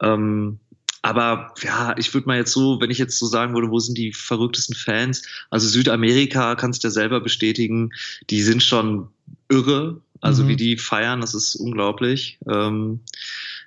[0.00, 0.58] Ähm,
[1.02, 3.96] aber ja, ich würde mal jetzt so, wenn ich jetzt so sagen würde, wo sind
[3.96, 5.22] die verrücktesten Fans?
[5.50, 7.90] Also Südamerika kannst du ja selber bestätigen,
[8.28, 9.08] die sind schon
[9.48, 10.00] irre.
[10.20, 10.48] Also mhm.
[10.48, 12.38] wie die feiern, das ist unglaublich.
[12.50, 13.00] Ähm,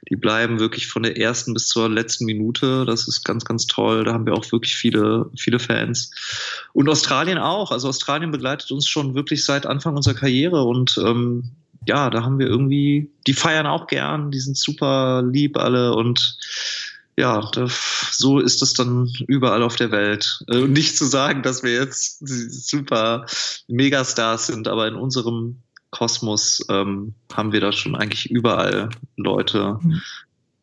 [0.07, 2.85] die bleiben wirklich von der ersten bis zur letzten Minute.
[2.85, 4.05] Das ist ganz, ganz toll.
[4.05, 6.11] Da haben wir auch wirklich viele, viele Fans.
[6.73, 7.71] Und Australien auch.
[7.71, 11.51] Also Australien begleitet uns schon wirklich seit Anfang unserer Karriere und ähm,
[11.87, 16.37] ja, da haben wir irgendwie, die feiern auch gern, die sind super lieb alle und
[17.17, 20.41] ja, das, so ist es dann überall auf der Welt.
[20.49, 23.25] Äh, nicht zu sagen, dass wir jetzt super
[23.67, 30.01] Megastars sind, aber in unserem Kosmos ähm, haben wir da schon eigentlich überall Leute, mhm.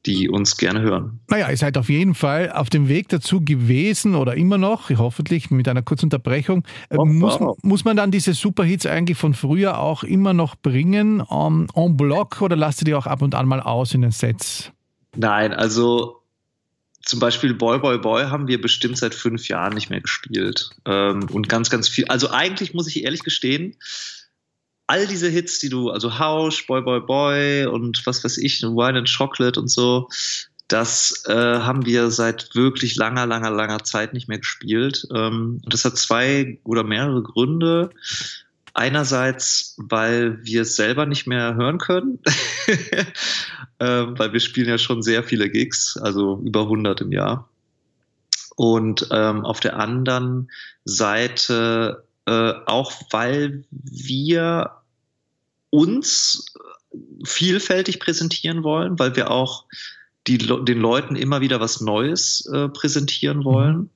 [0.06, 1.20] die uns gerne hören.
[1.28, 5.50] Naja, ihr seid auf jeden Fall auf dem Weg dazu gewesen oder immer noch, hoffentlich
[5.50, 6.64] mit einer kurzen Unterbrechung.
[6.90, 7.58] Oh, muss, wow.
[7.62, 12.40] muss man dann diese Superhits eigentlich von früher auch immer noch bringen, um, en bloc,
[12.40, 14.70] oder lasst ihr die auch ab und an mal aus in den Sets?
[15.16, 16.22] Nein, also
[17.06, 20.70] zum Beispiel Boy Boy Boy haben wir bestimmt seit fünf Jahren nicht mehr gespielt.
[20.84, 22.04] Ähm, und ganz, ganz viel.
[22.06, 23.76] Also eigentlich muss ich ehrlich gestehen,
[24.86, 28.98] all diese Hits, die du, also Hausch, Boy Boy Boy und was weiß ich, Wine
[28.98, 30.08] and Chocolate und so,
[30.68, 35.06] das äh, haben wir seit wirklich langer, langer, langer Zeit nicht mehr gespielt.
[35.14, 37.90] Ähm, und das hat zwei oder mehrere Gründe.
[38.74, 42.18] Einerseits, weil wir es selber nicht mehr hören können,
[43.80, 47.48] ähm, weil wir spielen ja schon sehr viele Gigs, also über 100 im Jahr.
[48.56, 50.50] Und ähm, auf der anderen
[50.84, 54.72] Seite äh, auch, weil wir
[55.70, 56.54] uns
[57.24, 59.64] vielfältig präsentieren wollen, weil wir auch
[60.26, 63.76] die, den Leuten immer wieder was Neues äh, präsentieren wollen.
[63.76, 63.90] Mhm.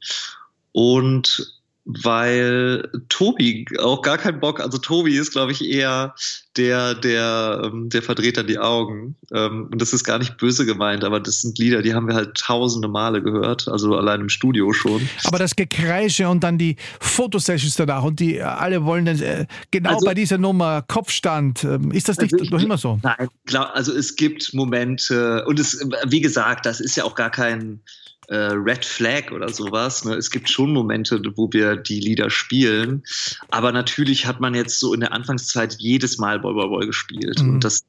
[0.73, 1.60] Und
[2.03, 6.15] weil Tobi auch gar keinen Bock, also Tobi ist, glaube ich, eher
[6.57, 9.17] der, der, ähm, der verdreht dann die Augen.
[9.33, 12.15] Ähm, und das ist gar nicht böse gemeint, aber das sind Lieder, die haben wir
[12.15, 15.09] halt tausende Male gehört, also allein im Studio schon.
[15.25, 20.07] Aber das Gekreische und dann die Fotosessions danach und die alle wollen äh, genau also,
[20.07, 21.65] bei dieser Nummer Kopfstand.
[21.65, 22.99] Ähm, ist das nicht also noch immer so?
[23.03, 27.31] Nein, klar, also es gibt Momente und es, wie gesagt, das ist ja auch gar
[27.31, 27.81] kein
[28.31, 30.05] äh, Red Flag oder sowas.
[30.05, 30.15] Ne?
[30.15, 33.03] Es gibt schon Momente, wo wir die Lieder spielen,
[33.49, 37.43] aber natürlich hat man jetzt so in der Anfangszeit jedes Mal Boy Boy Boy gespielt
[37.43, 37.55] mhm.
[37.55, 37.85] und das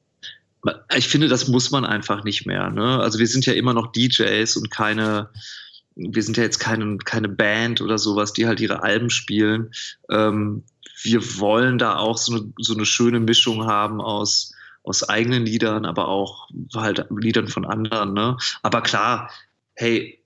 [0.95, 2.69] ich finde, das muss man einfach nicht mehr.
[2.69, 2.99] Ne?
[2.99, 5.29] Also wir sind ja immer noch DJs und keine,
[5.95, 9.71] wir sind ja jetzt keine, keine Band oder sowas, die halt ihre Alben spielen.
[10.11, 10.63] Ähm,
[11.01, 15.85] wir wollen da auch so eine, so eine schöne Mischung haben aus, aus eigenen Liedern,
[15.85, 18.13] aber auch halt Liedern von anderen.
[18.13, 18.37] Ne?
[18.61, 19.31] Aber klar,
[19.73, 20.20] hey,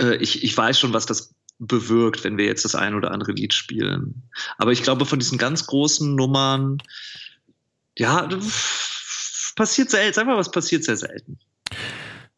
[0.00, 3.32] äh, ich, ich weiß schon, was das bewirkt, wenn wir jetzt das ein oder andere
[3.32, 4.22] Lied spielen.
[4.56, 6.78] Aber ich glaube, von diesen ganz großen Nummern,
[7.98, 8.28] ja,
[9.56, 11.38] passiert selten, sag mal, was passiert sehr selten.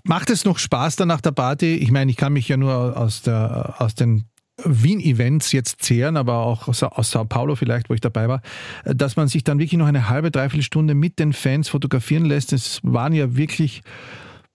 [0.02, 1.76] Macht es noch Spaß dann nach der Party?
[1.76, 4.24] Ich meine, ich kann mich ja nur aus, der, aus den
[4.64, 8.42] Wien-Events jetzt zehren, aber auch aus, aus Sao Paulo vielleicht, wo ich dabei war,
[8.84, 12.52] dass man sich dann wirklich noch eine halbe, dreiviertel Stunde mit den Fans fotografieren lässt.
[12.52, 13.82] Es waren ja wirklich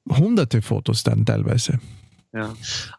[0.10, 1.80] hunderte Fotos dann teilweise.
[2.34, 2.56] Ja,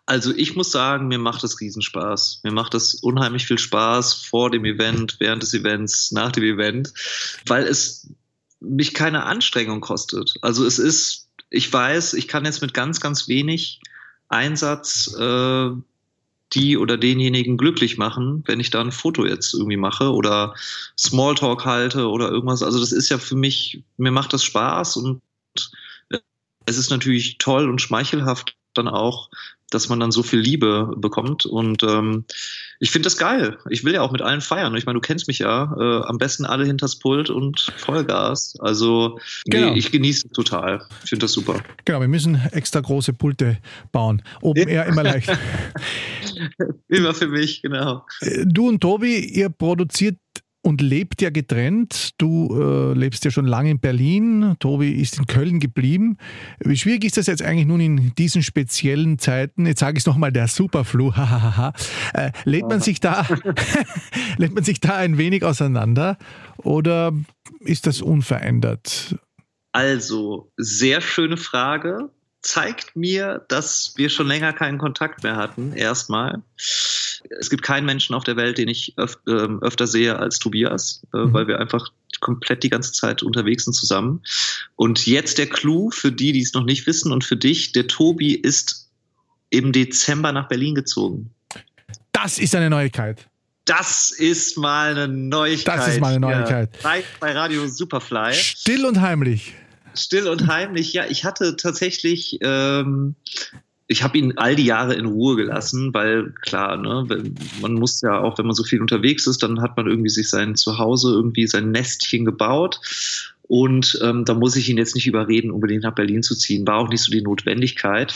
[0.07, 2.41] also ich muss sagen, mir macht das Riesenspaß.
[2.45, 6.93] Mir macht das unheimlich viel Spaß vor dem Event, während des Events, nach dem Event,
[7.47, 8.09] weil es
[8.61, 10.35] mich keine Anstrengung kostet.
[10.41, 13.81] Also es ist, ich weiß, ich kann jetzt mit ganz, ganz wenig
[14.29, 15.71] Einsatz äh,
[16.55, 20.55] die oder denjenigen glücklich machen, wenn ich da ein Foto jetzt irgendwie mache oder
[20.99, 22.63] Smalltalk halte oder irgendwas.
[22.63, 25.21] Also das ist ja für mich, mir macht das Spaß und
[26.65, 29.31] es ist natürlich toll und schmeichelhaft, dann auch,
[29.71, 31.45] dass man dann so viel Liebe bekommt.
[31.45, 32.25] Und ähm,
[32.81, 33.59] ich finde das geil.
[33.69, 34.75] Ich will ja auch mit allen feiern.
[34.77, 35.75] Ich meine, du kennst mich ja.
[35.79, 38.57] Äh, am besten alle hinters Pult und Vollgas.
[38.61, 39.73] Also genau.
[39.73, 40.83] nee, ich genieße total.
[41.05, 41.61] Ich finde das super.
[41.85, 43.59] Genau, wir müssen extra große Pulte
[43.93, 44.23] bauen.
[44.41, 45.31] Open Air immer leicht.
[46.89, 48.07] immer für mich, genau.
[48.21, 50.17] Äh, du und Tobi, ihr produziert
[50.63, 52.11] und lebt ja getrennt.
[52.19, 54.57] Du äh, lebst ja schon lange in Berlin.
[54.59, 56.17] Tobi ist in Köln geblieben.
[56.61, 59.67] Wie schwierig ist das jetzt eigentlich nun in diesen speziellen Zeiten?
[59.67, 61.13] Jetzt sage ich es nochmal, der Superflu.
[62.15, 63.27] äh, lädt man sich da,
[64.37, 66.19] lädt man sich da ein wenig auseinander
[66.59, 67.13] oder
[67.61, 69.17] ist das unverändert?
[69.73, 76.43] Also, sehr schöne Frage zeigt mir, dass wir schon länger keinen Kontakt mehr hatten, erstmal.
[77.39, 81.03] Es gibt keinen Menschen auf der Welt, den ich öf äh, öfter sehe als Tobias,
[81.13, 81.33] äh, mhm.
[81.33, 81.89] weil wir einfach
[82.21, 84.23] komplett die ganze Zeit unterwegs sind zusammen.
[84.77, 87.87] Und jetzt der Clou für die, die es noch nicht wissen und für dich, der
[87.87, 88.89] Tobi ist
[89.51, 91.31] im Dezember nach Berlin gezogen.
[92.13, 93.27] Das ist eine Neuigkeit.
[93.65, 95.79] Das ist mal eine Neuigkeit.
[95.79, 96.71] Das ist mal eine Neuigkeit.
[96.83, 98.33] Ja, bei Radio Superfly.
[98.35, 99.55] Still und heimlich
[99.99, 100.93] still und heimlich.
[100.93, 103.17] Ja, ich hatte tatsächlich ähm,
[103.91, 107.07] ich habe ihn all die Jahre in Ruhe gelassen, weil klar, ne,
[107.63, 110.29] man muss ja auch, wenn man so viel unterwegs ist, dann hat man irgendwie sich
[110.29, 112.81] sein Zuhause, irgendwie sein Nestchen gebaut.
[113.43, 116.67] Und ähm, da muss ich ihn jetzt nicht überreden, unbedingt nach Berlin zu ziehen.
[116.67, 118.15] War auch nicht so die Notwendigkeit.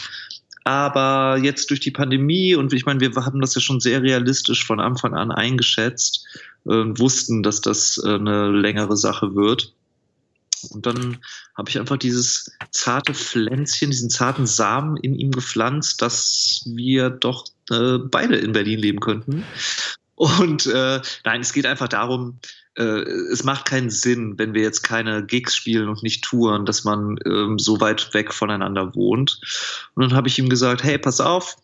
[0.65, 4.65] Aber jetzt durch die Pandemie und ich meine, wir haben das ja schon sehr realistisch
[4.65, 6.27] von Anfang an eingeschätzt
[6.67, 9.73] äh, wussten, dass das äh, eine längere Sache wird.
[10.71, 11.19] Und dann
[11.57, 17.45] habe ich einfach dieses zarte Pflänzchen, diesen zarten Samen in ihm gepflanzt, dass wir doch
[17.71, 19.45] äh, beide in Berlin leben könnten.
[20.15, 22.39] Und äh, nein, es geht einfach darum,
[22.77, 23.03] äh,
[23.33, 27.19] es macht keinen Sinn, wenn wir jetzt keine Gigs spielen und nicht touren, dass man
[27.27, 29.41] ähm, so weit weg voneinander wohnt.
[29.95, 31.57] Und dann habe ich ihm gesagt, hey, pass auf,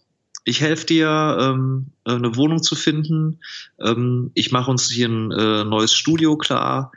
[0.44, 3.38] ich helfe dir, ähm, eine Wohnung zu finden.
[3.80, 6.92] Ähm, ich mache uns hier ein äh, neues Studio klar.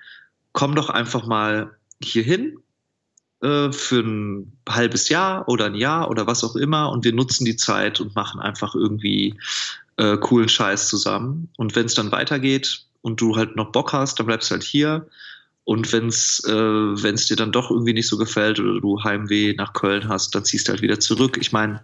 [0.53, 1.75] Komm doch einfach mal
[2.05, 2.57] hierhin
[3.41, 7.45] äh, für ein halbes Jahr oder ein Jahr oder was auch immer und wir nutzen
[7.45, 9.35] die Zeit und machen einfach irgendwie
[9.97, 11.49] äh, coolen Scheiß zusammen.
[11.57, 14.63] Und wenn es dann weitergeht und du halt noch Bock hast, dann bleibst du halt
[14.63, 15.07] hier.
[15.63, 19.73] Und wenn es äh, dir dann doch irgendwie nicht so gefällt oder du Heimweh nach
[19.73, 21.37] Köln hast, dann ziehst du halt wieder zurück.
[21.39, 21.83] Ich meine,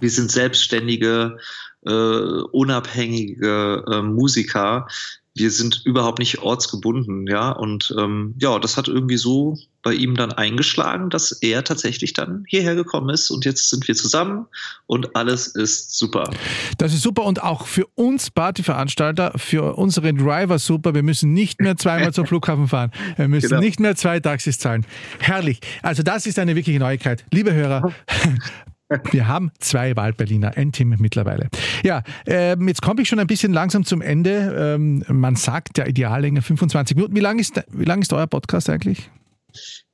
[0.00, 1.38] wir sind selbstständige,
[1.86, 4.86] äh, unabhängige äh, Musiker
[5.34, 7.50] wir sind überhaupt nicht ortsgebunden, ja.
[7.50, 12.44] Und ähm, ja, das hat irgendwie so bei ihm dann eingeschlagen, dass er tatsächlich dann
[12.46, 14.46] hierher gekommen ist und jetzt sind wir zusammen
[14.86, 16.30] und alles ist super.
[16.78, 20.94] Das ist super und auch für uns Partyveranstalter, für unsere Driver super.
[20.94, 22.92] Wir müssen nicht mehr zweimal zum Flughafen fahren.
[23.16, 23.60] Wir müssen genau.
[23.60, 24.86] nicht mehr zwei Taxis zahlen.
[25.18, 25.60] Herrlich.
[25.82, 27.24] Also das ist eine wirkliche Neuigkeit.
[27.32, 27.92] Liebe Hörer,
[29.10, 31.48] Wir haben zwei Wahlberliner, ein Team mittlerweile.
[31.82, 34.74] Ja, ähm, jetzt komme ich schon ein bisschen langsam zum Ende.
[34.76, 37.16] Ähm, man sagt der Ideallänge 25 Minuten.
[37.16, 39.10] Wie lang ist, wie lang ist euer Podcast eigentlich?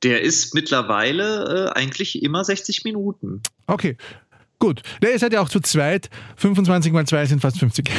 [0.03, 3.41] Der ist mittlerweile äh, eigentlich immer 60 Minuten.
[3.67, 3.97] Okay,
[4.59, 4.81] Gut.
[5.01, 6.09] Ja, ihr seid ja auch zu zweit.
[6.35, 7.89] 25 mal 2 sind fast 50.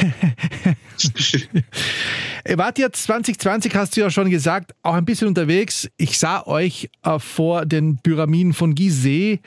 [2.47, 5.89] ihr wart ja 2020, hast du ja schon gesagt, auch ein bisschen unterwegs.
[5.97, 9.39] Ich sah euch äh, vor den Pyramiden von Gizeh.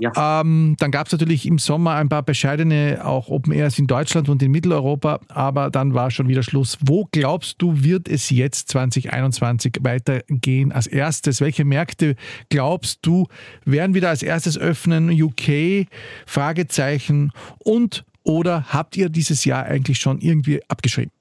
[0.00, 0.40] Ja.
[0.42, 4.28] Ähm, dann gab es natürlich im Sommer ein paar bescheidene auch Open Airs in Deutschland
[4.28, 6.76] und in Mitteleuropa, aber dann war schon wieder Schluss.
[6.82, 11.40] Wo glaubst du, wird es jetzt 2021 weitergehen als erstes?
[11.40, 12.16] Welche Märkte
[12.50, 13.28] glaubst du,
[13.64, 15.10] werden wieder als erstes öffnen?
[15.10, 15.86] UK?
[16.26, 17.30] Frage Fragezeichen
[17.60, 21.12] und oder habt ihr dieses Jahr eigentlich schon irgendwie abgeschrieben?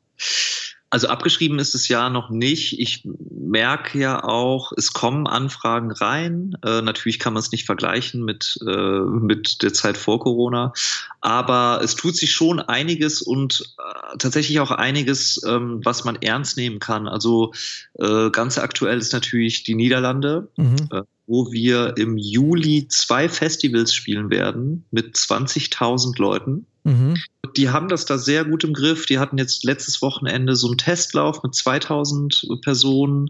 [0.89, 2.79] Also abgeschrieben ist das Jahr noch nicht.
[2.79, 6.57] Ich merke ja auch, es kommen Anfragen rein.
[6.65, 10.73] Äh, natürlich kann man es nicht vergleichen mit, äh, mit der Zeit vor Corona.
[11.21, 16.57] Aber es tut sich schon einiges und äh, tatsächlich auch einiges, ähm, was man ernst
[16.57, 17.07] nehmen kann.
[17.07, 17.53] Also
[17.99, 20.47] äh, ganz aktuell ist natürlich die Niederlande.
[20.57, 26.65] Mhm äh, wo wir im Juli zwei Festivals spielen werden mit 20.000 Leuten.
[26.83, 27.17] Mhm.
[27.55, 29.05] Die haben das da sehr gut im Griff.
[29.05, 33.29] Die hatten jetzt letztes Wochenende so einen Testlauf mit 2000 Personen.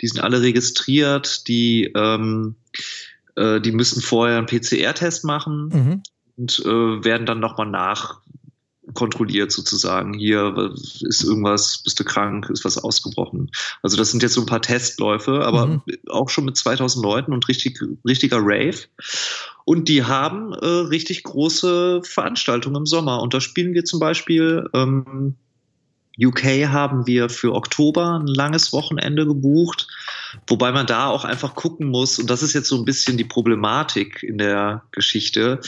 [0.00, 1.48] Die sind alle registriert.
[1.48, 2.54] Die, ähm,
[3.34, 5.68] äh, die müssen vorher einen PCR-Test machen.
[5.72, 6.02] Mhm.
[6.36, 8.20] Und äh, werden dann nochmal nach
[8.94, 10.14] kontrolliert sozusagen.
[10.14, 13.50] Hier ist irgendwas, bist du krank, ist was ausgebrochen.
[13.82, 15.82] Also das sind jetzt so ein paar Testläufe, aber mhm.
[16.08, 18.78] auch schon mit 2000 Leuten und richtig, richtiger Rave.
[19.64, 23.22] Und die haben äh, richtig große Veranstaltungen im Sommer.
[23.22, 25.36] Und da spielen wir zum Beispiel ähm,
[26.20, 29.86] UK haben wir für Oktober ein langes Wochenende gebucht,
[30.46, 33.24] wobei man da auch einfach gucken muss, und das ist jetzt so ein bisschen die
[33.24, 35.60] Problematik in der Geschichte,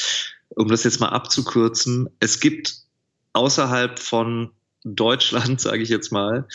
[0.51, 2.11] um das jetzt mal abzukürzen.
[2.21, 2.83] Es gibt
[3.33, 4.51] außerhalb von
[4.85, 6.47] Deutschland, sage ich jetzt mal,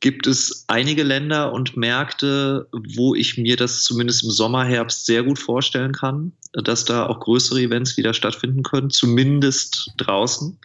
[0.00, 5.22] gibt es einige Länder und Märkte, wo ich mir das zumindest im Sommer, Herbst sehr
[5.22, 10.58] gut vorstellen kann, dass da auch größere Events wieder stattfinden können, zumindest draußen.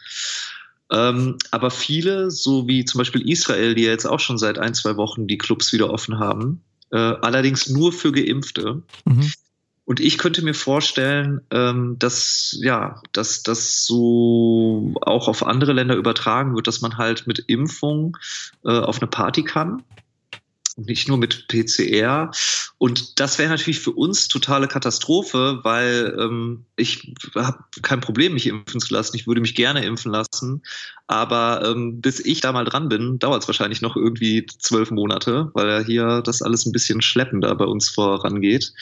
[0.92, 4.74] Ähm, aber viele, so wie zum Beispiel Israel, die ja jetzt auch schon seit ein,
[4.74, 6.62] zwei Wochen die Clubs wieder offen haben,
[6.92, 9.32] äh, allerdings nur für Geimpfte, mhm.
[9.88, 15.96] Und ich könnte mir vorstellen, ähm, dass ja, dass das so auch auf andere Länder
[15.96, 18.18] übertragen wird, dass man halt mit Impfung
[18.66, 19.84] äh, auf eine Party kann
[20.78, 22.32] nicht nur mit PCR.
[22.78, 28.48] Und das wäre natürlich für uns totale Katastrophe, weil ähm, ich habe kein Problem, mich
[28.48, 29.16] impfen zu lassen.
[29.16, 30.62] Ich würde mich gerne impfen lassen.
[31.08, 35.50] Aber ähm, bis ich da mal dran bin, dauert es wahrscheinlich noch irgendwie zwölf Monate,
[35.54, 38.74] weil ja hier das alles ein bisschen schleppender bei uns vorangeht.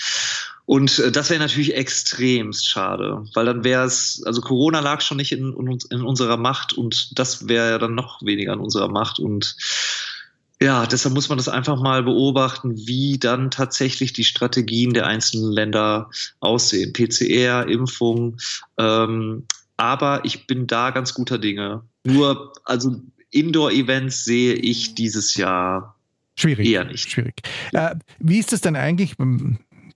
[0.65, 5.17] Und äh, das wäre natürlich extremst schade, weil dann wäre es, also Corona lag schon
[5.17, 8.89] nicht in, in, in unserer Macht und das wäre ja dann noch weniger in unserer
[8.89, 9.19] Macht.
[9.19, 9.55] Und
[10.65, 15.51] ja, deshalb muss man das einfach mal beobachten, wie dann tatsächlich die Strategien der einzelnen
[15.51, 16.09] Länder
[16.39, 16.91] aussehen.
[16.91, 18.37] PCR, Impfung.
[18.79, 19.43] Ähm,
[19.77, 21.83] aber ich bin da ganz guter Dinge.
[22.03, 22.99] Nur, also
[23.29, 25.95] Indoor-Events sehe ich dieses Jahr
[26.37, 26.67] Schwierig.
[26.67, 27.11] Eher nicht.
[27.11, 27.35] Schwierig.
[27.71, 29.15] Äh, wie ist das denn eigentlich?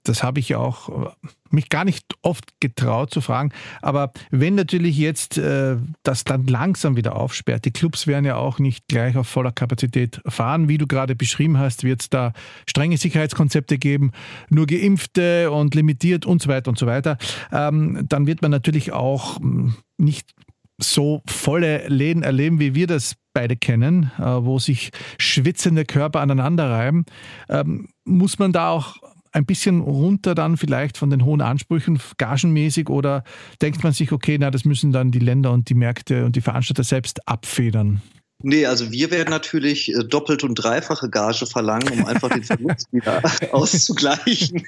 [0.03, 1.09] Das habe ich ja auch äh,
[1.49, 3.51] mich gar nicht oft getraut zu fragen.
[3.81, 8.59] Aber wenn natürlich jetzt äh, das dann langsam wieder aufsperrt, die Clubs werden ja auch
[8.59, 10.69] nicht gleich auf voller Kapazität fahren.
[10.69, 12.33] Wie du gerade beschrieben hast, wird es da
[12.67, 14.11] strenge Sicherheitskonzepte geben,
[14.49, 17.17] nur Geimpfte und limitiert und so weiter und so weiter.
[17.51, 20.33] Ähm, dann wird man natürlich auch hm, nicht
[20.81, 26.69] so volle Läden erleben, wie wir das beide kennen, äh, wo sich schwitzende Körper aneinander
[26.69, 27.05] reiben,
[27.49, 28.95] ähm, muss man da auch
[29.31, 33.23] ein bisschen runter dann vielleicht von den hohen Ansprüchen, gagenmäßig, oder
[33.61, 36.41] denkt man sich, okay, na, das müssen dann die Länder und die Märkte und die
[36.41, 38.01] Veranstalter selbst abfedern?
[38.41, 42.87] Nee, also wir werden natürlich äh, doppelt und dreifache Gage verlangen, um einfach den Verlust
[42.93, 43.21] wieder
[43.51, 44.63] auszugleichen.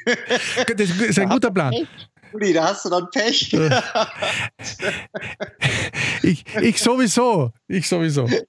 [0.75, 1.73] Das ist ein guter Plan.
[2.33, 3.53] Uli, da hast du dann Pech.
[6.23, 7.51] ich, ich sowieso.
[7.67, 8.27] Ich sowieso.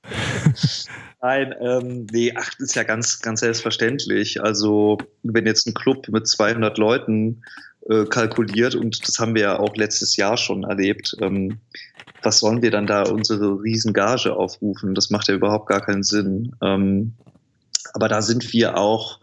[1.25, 4.43] Nein, ähm, nee, ach, das ist ja ganz, ganz selbstverständlich.
[4.43, 7.43] Also, wenn jetzt ein Club mit 200 Leuten
[7.89, 11.61] äh, kalkuliert, und das haben wir ja auch letztes Jahr schon erlebt, ähm,
[12.23, 14.97] was sollen wir dann da unsere Riesengage aufrufen?
[14.97, 16.57] Das macht ja überhaupt gar keinen Sinn.
[16.61, 17.15] Ähm,
[17.95, 19.21] aber da sind wir auch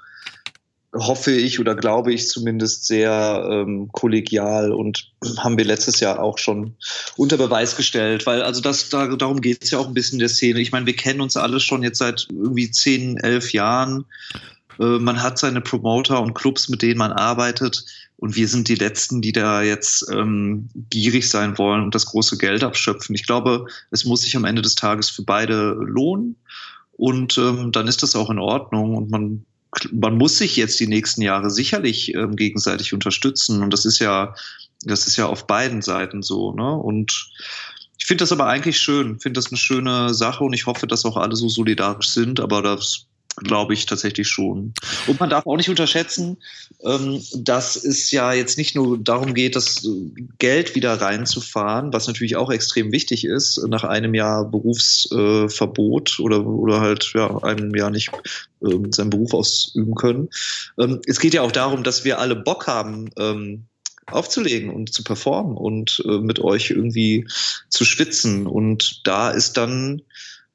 [0.93, 6.37] hoffe ich oder glaube ich zumindest sehr ähm, kollegial und haben wir letztes Jahr auch
[6.37, 6.75] schon
[7.15, 10.19] unter Beweis gestellt, weil also das da, darum geht es ja auch ein bisschen in
[10.19, 10.59] der Szene.
[10.59, 14.05] Ich meine, wir kennen uns alle schon jetzt seit irgendwie zehn, elf Jahren.
[14.79, 17.85] Äh, man hat seine Promoter und Clubs, mit denen man arbeitet.
[18.17, 22.37] Und wir sind die Letzten, die da jetzt ähm, gierig sein wollen und das große
[22.37, 23.15] Geld abschöpfen.
[23.15, 26.35] Ich glaube, es muss sich am Ende des Tages für beide lohnen.
[26.91, 28.97] Und ähm, dann ist das auch in Ordnung.
[28.97, 29.45] Und man
[29.91, 33.61] man muss sich jetzt die nächsten Jahre sicherlich ähm, gegenseitig unterstützen.
[33.61, 34.34] Und das ist ja,
[34.84, 36.53] das ist ja auf beiden Seiten so.
[36.53, 36.76] Ne?
[36.76, 37.32] Und
[37.97, 41.05] ich finde das aber eigentlich schön, finde das eine schöne Sache und ich hoffe, dass
[41.05, 42.39] auch alle so solidarisch sind.
[42.39, 43.05] Aber das
[43.39, 44.73] glaube ich tatsächlich schon.
[45.07, 46.37] Und man darf auch nicht unterschätzen,
[46.83, 49.87] ähm, dass es ja jetzt nicht nur darum geht, das
[50.37, 56.81] Geld wieder reinzufahren, was natürlich auch extrem wichtig ist, nach einem Jahr Berufsverbot oder, oder
[56.81, 58.11] halt ja, einem Jahr nicht
[58.63, 60.29] ähm, seinen Beruf ausüben können.
[60.77, 63.09] Ähm, es geht ja auch darum, dass wir alle Bock haben,
[64.11, 67.27] aufzulegen und zu performen und äh, mit euch irgendwie
[67.69, 68.47] zu schwitzen.
[68.47, 70.01] Und da ist dann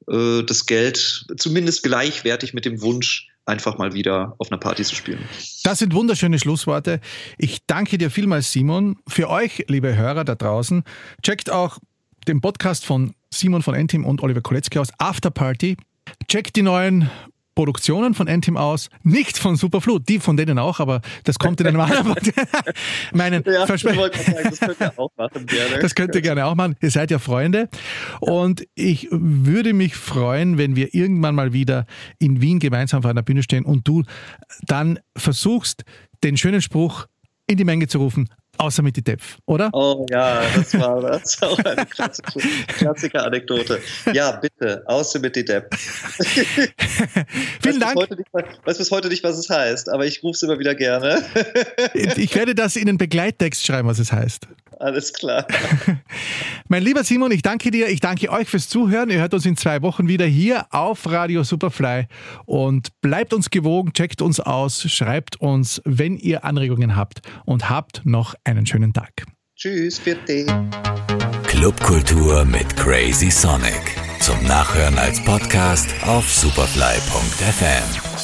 [0.09, 4.95] äh, das Geld zumindest gleichwertig mit dem Wunsch, einfach mal wieder auf einer Party zu
[4.95, 5.19] spielen.
[5.63, 6.99] Das sind wunderschöne Schlussworte.
[7.37, 8.97] Ich danke dir vielmals, Simon.
[9.07, 10.83] Für euch, liebe Hörer da draußen,
[11.21, 11.77] checkt auch
[12.27, 15.77] den Podcast von Simon von Entim und Oliver Koletzki aus After Party.
[16.27, 17.09] Checkt die neuen
[17.55, 21.67] Produktionen von Entim aus, nicht von Superflut, die von denen auch, aber das kommt in
[21.67, 22.15] einem anderen
[23.13, 24.11] meinen ja, Versprechen.
[24.43, 25.79] Das könnt ihr auch machen gerne.
[25.79, 26.75] Das könnt ihr gerne auch machen.
[26.81, 27.69] Ihr seid ja Freunde.
[28.19, 31.85] Und ich würde mich freuen, wenn wir irgendwann mal wieder
[32.19, 34.03] in Wien gemeinsam auf einer Bühne stehen und du
[34.67, 35.83] dann versuchst,
[36.23, 37.07] den schönen Spruch
[37.47, 39.69] in die Menge zu rufen, Außer mit die Depf, oder?
[39.73, 43.79] Oh ja, das war das auch eine klassische Klassiker-Anekdote.
[44.13, 45.75] Ja, bitte, außer mit die Depf.
[47.61, 47.97] Vielen Dank.
[48.11, 51.23] Ich weiß bis heute nicht, was es heißt, aber ich rufe es immer wieder gerne.
[51.93, 54.47] ich werde das in den Begleittext schreiben, was es heißt.
[54.79, 55.45] Alles klar.
[56.67, 57.89] mein lieber Simon, ich danke dir.
[57.89, 59.09] Ich danke euch fürs Zuhören.
[59.09, 62.07] Ihr hört uns in zwei Wochen wieder hier auf Radio Superfly
[62.45, 68.01] und bleibt uns gewogen, checkt uns aus, schreibt uns, wenn ihr Anregungen habt und habt
[68.05, 69.25] noch einen schönen Tag.
[69.55, 70.45] Tschüss, bitte.
[71.47, 73.95] Clubkultur mit Crazy Sonic.
[74.19, 78.14] Zum Nachhören als Podcast auf superfly.fm.